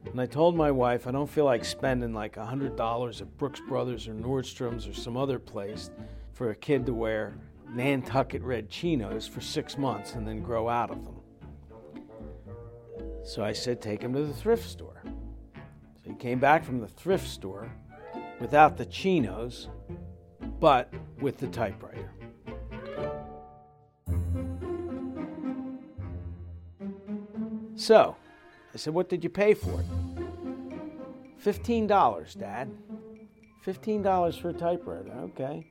[0.07, 4.09] And I told my wife I don't feel like spending like $100 at Brooks Brothers
[4.09, 5.91] or Nordstrom's or some other place
[6.35, 7.35] for a kid to wear
[7.73, 11.20] Nantucket red chinos for six months and then grow out of them.
[13.24, 15.02] So I said, take him to the thrift store.
[15.05, 17.73] So he came back from the thrift store
[18.40, 19.69] without the chinos,
[20.61, 22.11] but with the typewriter.
[27.77, 28.16] So
[28.73, 29.86] I said, What did you pay for it?
[31.43, 32.70] $15, Dad.
[33.66, 35.12] $15 for a typewriter.
[35.12, 35.66] Okay.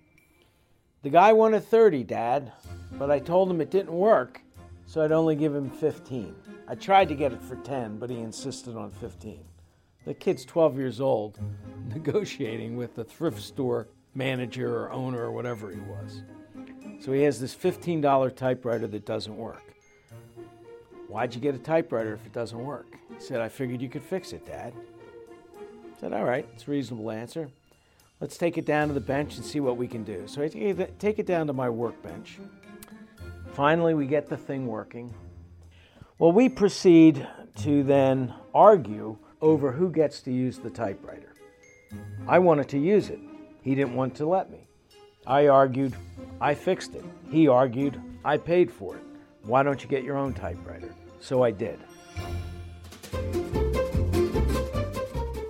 [1.04, 2.54] The guy wanted 30, Dad,
[2.94, 4.40] but I told him it didn't work,
[4.86, 6.34] so I'd only give him 15.
[6.66, 9.44] I tried to get it for 10, but he insisted on 15.
[10.06, 11.40] The kid's 12 years old,
[11.94, 16.24] negotiating with the thrift store manager or owner or whatever he was.
[17.02, 19.76] So he has this $15 typewriter that doesn't work.
[21.10, 22.96] Why'd you get a typewriter if it doesn't work?
[23.10, 24.74] He said, I figured you could fix it, Dad.
[25.58, 27.50] I said, All right, it's a reasonable answer.
[28.24, 30.24] Let's take it down to the bench and see what we can do.
[30.28, 30.48] So I
[30.98, 32.40] take it down to my workbench.
[33.52, 35.14] Finally, we get the thing working.
[36.20, 37.28] Well, we proceed
[37.58, 41.34] to then argue over who gets to use the typewriter.
[42.26, 43.20] I wanted to use it.
[43.62, 44.70] He didn't want to let me.
[45.28, 45.94] I argued,
[46.40, 47.04] I fixed it.
[47.30, 49.04] He argued, I paid for it.
[49.41, 50.95] Why don't you get your own typewriter?
[51.20, 51.78] So I did.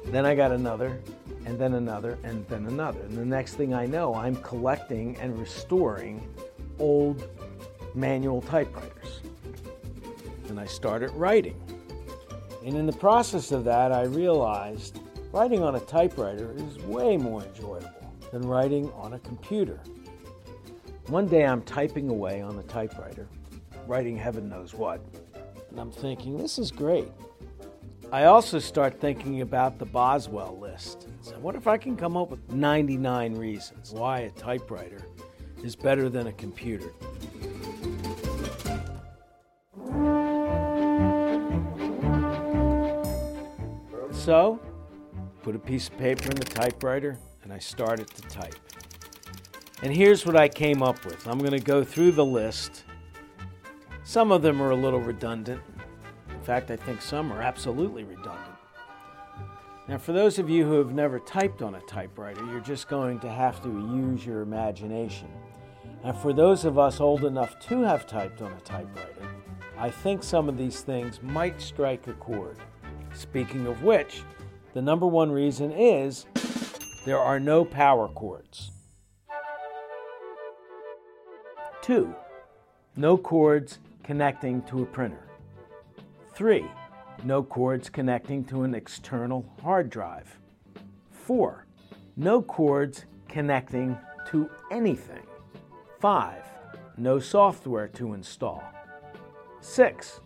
[0.05, 0.99] Then I got another,
[1.45, 3.01] and then another, and then another.
[3.01, 6.27] And the next thing I know, I'm collecting and restoring
[6.79, 7.27] old
[7.95, 9.21] manual typewriters.
[10.49, 11.61] And I started writing.
[12.65, 14.99] And in the process of that, I realized
[15.31, 17.89] writing on a typewriter is way more enjoyable
[18.31, 19.79] than writing on a computer.
[21.07, 23.27] One day I'm typing away on the typewriter,
[23.87, 25.01] writing heaven knows what,
[25.69, 27.11] and I'm thinking, this is great.
[28.13, 31.07] I also start thinking about the Boswell list.
[31.21, 35.01] So, what if I can come up with 99 reasons why a typewriter
[35.63, 36.93] is better than a computer?
[44.11, 44.59] So,
[45.41, 48.53] put a piece of paper in the typewriter and I started to type.
[49.81, 51.27] And here's what I came up with.
[51.27, 52.83] I'm going to go through the list.
[54.03, 55.63] Some of them are a little redundant.
[56.43, 58.57] In fact, I think some are absolutely redundant.
[59.87, 63.21] Now, for those of you who have never typed on a typewriter, you're just going
[63.21, 65.29] to have to use your imagination.
[66.03, 69.25] And for those of us old enough to have typed on a typewriter,
[69.77, 72.57] I think some of these things might strike a chord.
[73.13, 74.21] Speaking of which,
[74.73, 76.25] the number one reason is
[77.05, 78.71] there are no power cords.
[81.81, 82.13] Two,
[82.97, 85.29] no cords connecting to a printer.
[86.35, 86.65] Three,
[87.23, 90.39] no cords connecting to an external hard drive.
[91.11, 91.67] Four,
[92.17, 93.95] no cords connecting
[94.29, 95.21] to anything.
[95.99, 96.43] Five,
[96.97, 98.63] no software to install.
[99.61, 100.21] Six,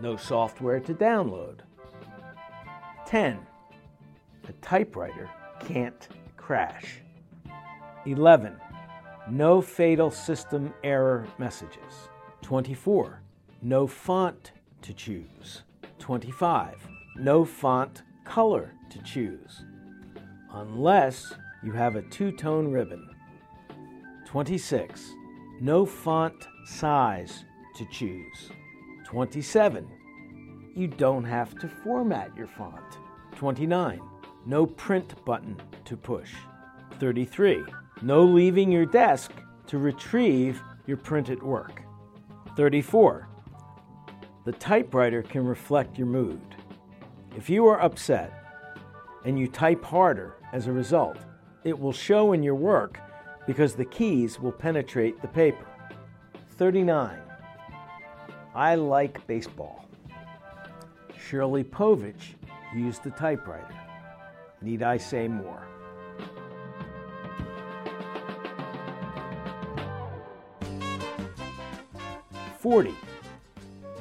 [0.00, 1.58] no software to download.
[3.04, 3.38] 10.
[4.48, 5.28] A typewriter
[5.60, 6.08] can't
[6.38, 7.02] crash.
[8.06, 8.56] 11.
[9.28, 12.08] No fatal system error messages.
[12.40, 13.20] 24.
[13.60, 15.62] No font to choose.
[15.98, 16.76] 25.
[17.16, 19.64] No font color to choose.
[20.52, 23.08] Unless you have a two tone ribbon.
[24.26, 25.12] 26.
[25.60, 27.44] No font size
[27.76, 28.50] to choose.
[29.04, 29.86] 27.
[30.74, 32.98] You don't have to format your font.
[33.36, 34.00] 29.
[34.46, 36.32] No print button to push.
[36.98, 37.62] 33.
[38.02, 39.32] No leaving your desk
[39.66, 41.82] to retrieve your printed work.
[42.56, 43.29] 34.
[44.44, 46.40] The typewriter can reflect your mood.
[47.36, 48.32] If you are upset
[49.24, 51.18] and you type harder as a result,
[51.62, 52.98] it will show in your work
[53.46, 55.66] because the keys will penetrate the paper.
[56.56, 57.18] 39.
[58.54, 59.84] I like baseball.
[61.18, 62.34] Shirley Povich
[62.74, 63.74] used a typewriter.
[64.62, 65.66] Need I say more?
[72.58, 72.94] Forty.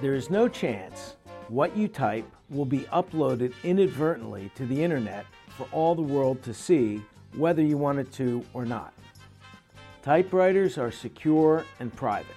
[0.01, 1.15] There is no chance
[1.49, 6.53] what you type will be uploaded inadvertently to the internet for all the world to
[6.53, 7.03] see,
[7.35, 8.93] whether you want it to or not.
[10.01, 12.35] Typewriters are secure and private.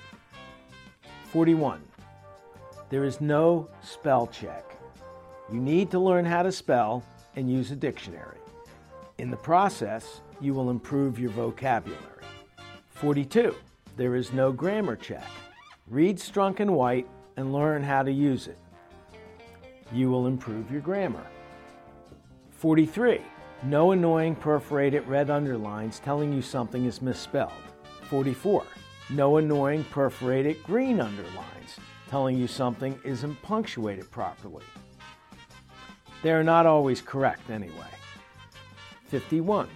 [1.31, 1.81] 41.
[2.91, 4.65] There is no spell check.
[5.53, 7.05] You need to learn how to spell
[7.37, 8.39] and use a dictionary.
[9.19, 12.25] In the process, you will improve your vocabulary.
[12.91, 13.55] 42.
[13.97, 15.27] There is no grammar check.
[15.87, 17.07] Read Strunk and White
[17.37, 18.59] and learn how to use it.
[19.93, 21.27] You will improve your grammar.
[22.51, 23.21] 43.
[23.65, 27.53] No annoying perforated red underlines telling you something is misspelled.
[28.09, 28.65] 44.
[29.11, 31.77] No annoying perforated green underlines
[32.09, 34.65] telling you something isn't punctuated properly.
[36.23, 37.91] They are not always correct anyway.
[39.09, 39.69] 51.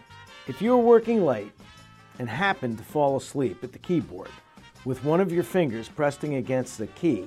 [0.47, 1.53] If you are working late
[2.19, 4.31] and happen to fall asleep at the keyboard
[4.85, 7.27] with one of your fingers pressing against the key,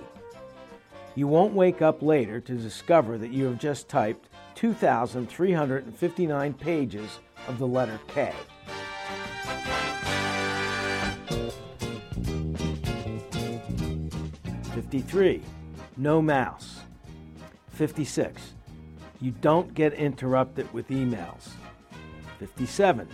[1.20, 7.20] you won't wake up later to discover that you have just typed 2,359 pages
[7.50, 8.34] of the letter K.
[14.74, 15.42] 53.
[15.98, 16.80] No mouse.
[17.74, 18.54] 56.
[19.20, 21.50] You don't get interrupted with emails.
[22.40, 23.10] 57.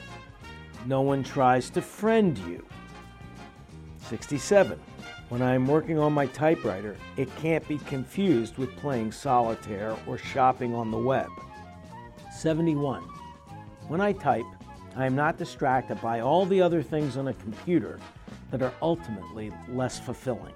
[0.86, 2.64] No one tries to friend you.
[4.10, 4.80] 67.
[5.36, 10.18] When I am working on my typewriter, it can't be confused with playing solitaire or
[10.18, 11.28] shopping on the web.
[12.34, 13.02] 71.
[13.90, 14.46] When I type,
[14.96, 18.00] I am not distracted by all the other things on a computer
[18.50, 20.54] that are ultimately less fulfilling.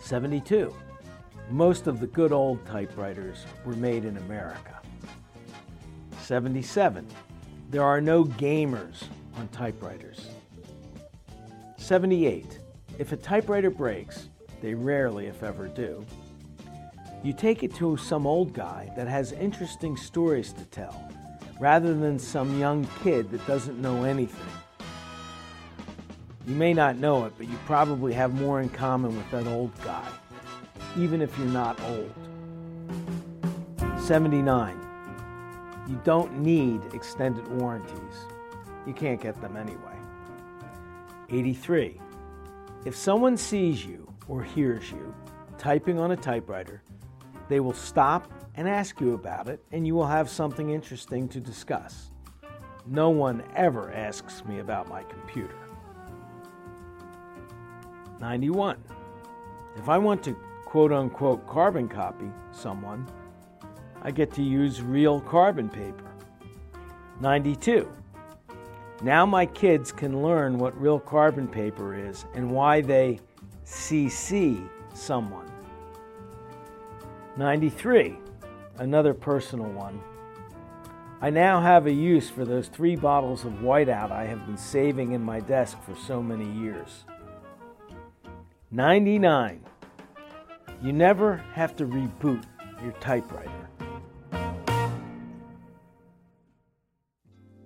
[0.00, 0.74] 72.
[1.48, 4.82] Most of the good old typewriters were made in America.
[6.20, 7.06] 77.
[7.70, 9.04] There are no gamers
[9.38, 10.28] on typewriters.
[11.78, 12.58] 78.
[12.96, 14.28] If a typewriter breaks,
[14.62, 16.06] they rarely, if ever, do,
[17.24, 21.10] you take it to some old guy that has interesting stories to tell,
[21.58, 24.46] rather than some young kid that doesn't know anything.
[26.46, 29.72] You may not know it, but you probably have more in common with that old
[29.82, 30.06] guy,
[30.96, 32.14] even if you're not old.
[33.98, 34.78] 79.
[35.88, 38.16] You don't need extended warranties.
[38.86, 39.96] You can't get them anyway.
[41.30, 42.00] 83.
[42.84, 45.14] If someone sees you or hears you
[45.56, 46.82] typing on a typewriter,
[47.48, 51.40] they will stop and ask you about it, and you will have something interesting to
[51.40, 52.10] discuss.
[52.86, 55.56] No one ever asks me about my computer.
[58.20, 58.76] 91.
[59.76, 60.36] If I want to
[60.66, 63.08] quote unquote carbon copy someone,
[64.02, 66.12] I get to use real carbon paper.
[67.20, 67.88] 92.
[69.02, 73.20] Now my kids can learn what real carbon paper is and why they
[73.64, 75.50] CC someone.
[77.36, 78.16] 93.
[78.78, 80.00] Another personal one.
[81.20, 85.12] I now have a use for those three bottles of whiteout I have been saving
[85.12, 87.04] in my desk for so many years.
[88.70, 89.60] 99.
[90.82, 92.44] You never have to reboot
[92.82, 93.63] your typewriter.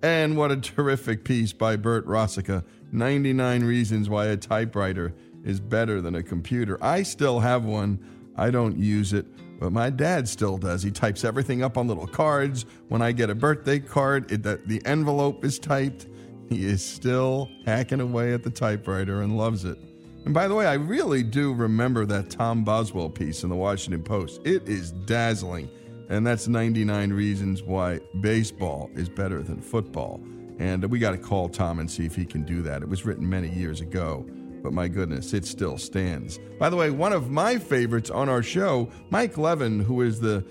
[0.01, 5.13] And what a terrific piece by Bert Rossica 99 Reasons Why a Typewriter
[5.43, 6.77] is Better Than a Computer.
[6.81, 7.99] I still have one,
[8.37, 9.25] I don't use it.
[9.59, 10.81] But my dad still does.
[10.81, 12.65] He types everything up on little cards.
[12.87, 16.07] When I get a birthday card, it, the, the envelope is typed.
[16.47, 19.77] He is still hacking away at the typewriter and loves it.
[20.23, 24.01] And by the way, I really do remember that Tom Boswell piece in the Washington
[24.01, 24.39] Post.
[24.45, 25.69] It is dazzling.
[26.09, 30.21] And that's 99 reasons why baseball is better than football.
[30.57, 32.81] And we got to call Tom and see if he can do that.
[32.81, 34.25] It was written many years ago
[34.61, 36.39] but my goodness, it still stands.
[36.59, 40.43] By the way, one of my favorites on our show, Mike Leven, who is the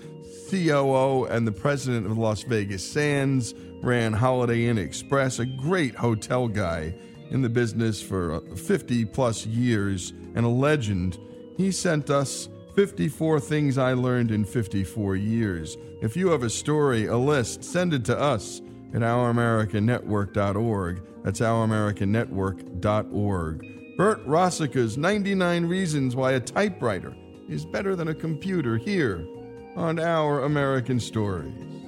[0.49, 6.47] COO and the president of Las Vegas Sands, ran Holiday Inn Express, a great hotel
[6.47, 6.93] guy
[7.29, 11.19] in the business for uh, 50 plus years and a legend.
[11.57, 12.49] He sent us
[12.79, 15.75] 54 things I learned in 54 years.
[16.01, 18.61] If you have a story, a list, send it to us
[18.93, 21.01] at ouramericannetwork.org.
[21.25, 23.97] That's ouramericannetwork.org.
[23.97, 27.13] Bert Rossica's 99 Reasons Why a Typewriter
[27.49, 29.27] is Better Than a Computer here
[29.75, 31.78] on Our American Stories.